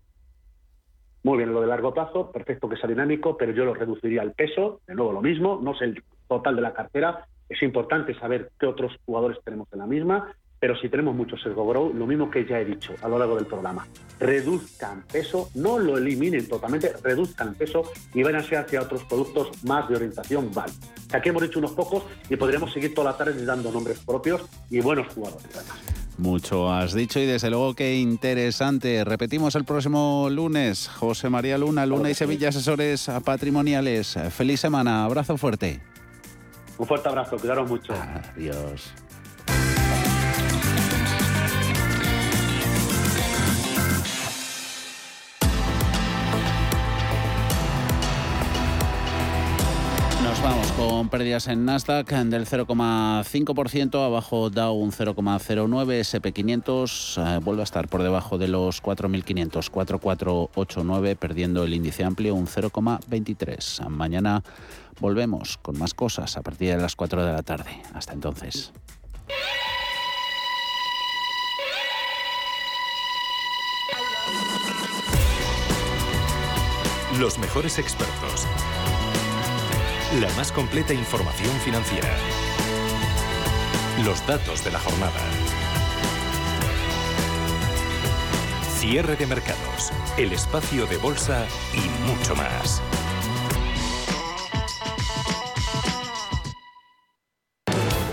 [1.22, 4.32] Muy bien, lo de largo plazo, perfecto que sea dinámico, pero yo lo reduciría el
[4.32, 8.50] peso, de nuevo lo mismo, no sé el total de la cartera, es importante saber
[8.58, 12.30] qué otros jugadores tenemos en la misma, pero si tenemos mucho sesgo grow, lo mismo
[12.30, 13.86] que ya he dicho a lo largo del programa,
[14.20, 19.96] reduzcan peso, no lo eliminen totalmente, reduzcan peso y váyanse hacia otros productos más de
[19.96, 20.70] orientación val.
[21.12, 24.80] Aquí hemos dicho unos pocos y podríamos seguir toda la tarde dando nombres propios y
[24.80, 25.46] buenos jugadores
[26.18, 29.02] Mucho has dicho y desde luego que interesante.
[29.04, 30.88] Repetimos el próximo lunes.
[30.88, 34.18] José María Luna, Luna y Sevilla Asesores Patrimoniales.
[34.28, 35.80] Feliz semana, abrazo fuerte.
[36.76, 37.94] Un fuerte abrazo, cuidaros mucho.
[37.94, 38.92] Adiós.
[50.50, 57.88] Vamos con pérdidas en Nasdaq del 0,5%, abajo Dow un 0,09, SP500 vuelve a estar
[57.88, 63.88] por debajo de los 4.500, 4,489, perdiendo el índice amplio un 0,23.
[63.88, 64.42] Mañana
[65.00, 67.82] Volvemos con más cosas a partir de las 4 de la tarde.
[67.94, 68.70] Hasta entonces.
[77.18, 78.46] Los mejores expertos.
[80.18, 82.08] La más completa información financiera.
[84.04, 85.20] Los datos de la jornada.
[88.76, 89.92] Cierre de mercados.
[90.18, 92.82] El espacio de bolsa y mucho más.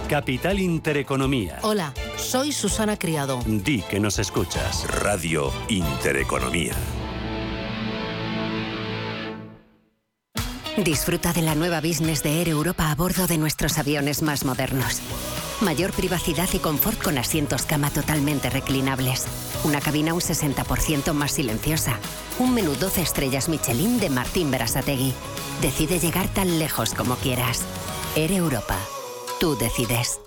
[0.07, 1.57] Capital Intereconomía.
[1.63, 3.39] Hola, soy Susana Criado.
[3.47, 4.85] Di que nos escuchas.
[5.01, 6.75] Radio Intereconomía.
[10.77, 15.01] Disfruta de la nueva business de Air Europa a bordo de nuestros aviones más modernos.
[15.59, 19.25] Mayor privacidad y confort con asientos cama totalmente reclinables.
[19.63, 21.97] Una cabina un 60% más silenciosa.
[22.37, 25.15] Un menú 12 estrellas Michelin de Martín Berasategui.
[25.63, 27.63] Decide llegar tan lejos como quieras.
[28.15, 28.77] Air Europa.
[29.39, 30.26] Tú decides.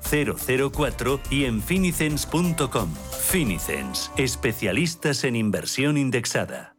[0.00, 2.94] 004 y en finicens.com.
[3.28, 6.76] Finicens, especialistas en inversión indexada.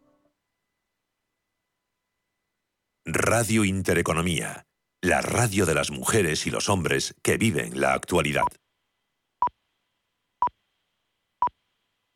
[3.05, 4.65] Radio Intereconomía,
[5.01, 8.43] la radio de las mujeres y los hombres que viven la actualidad.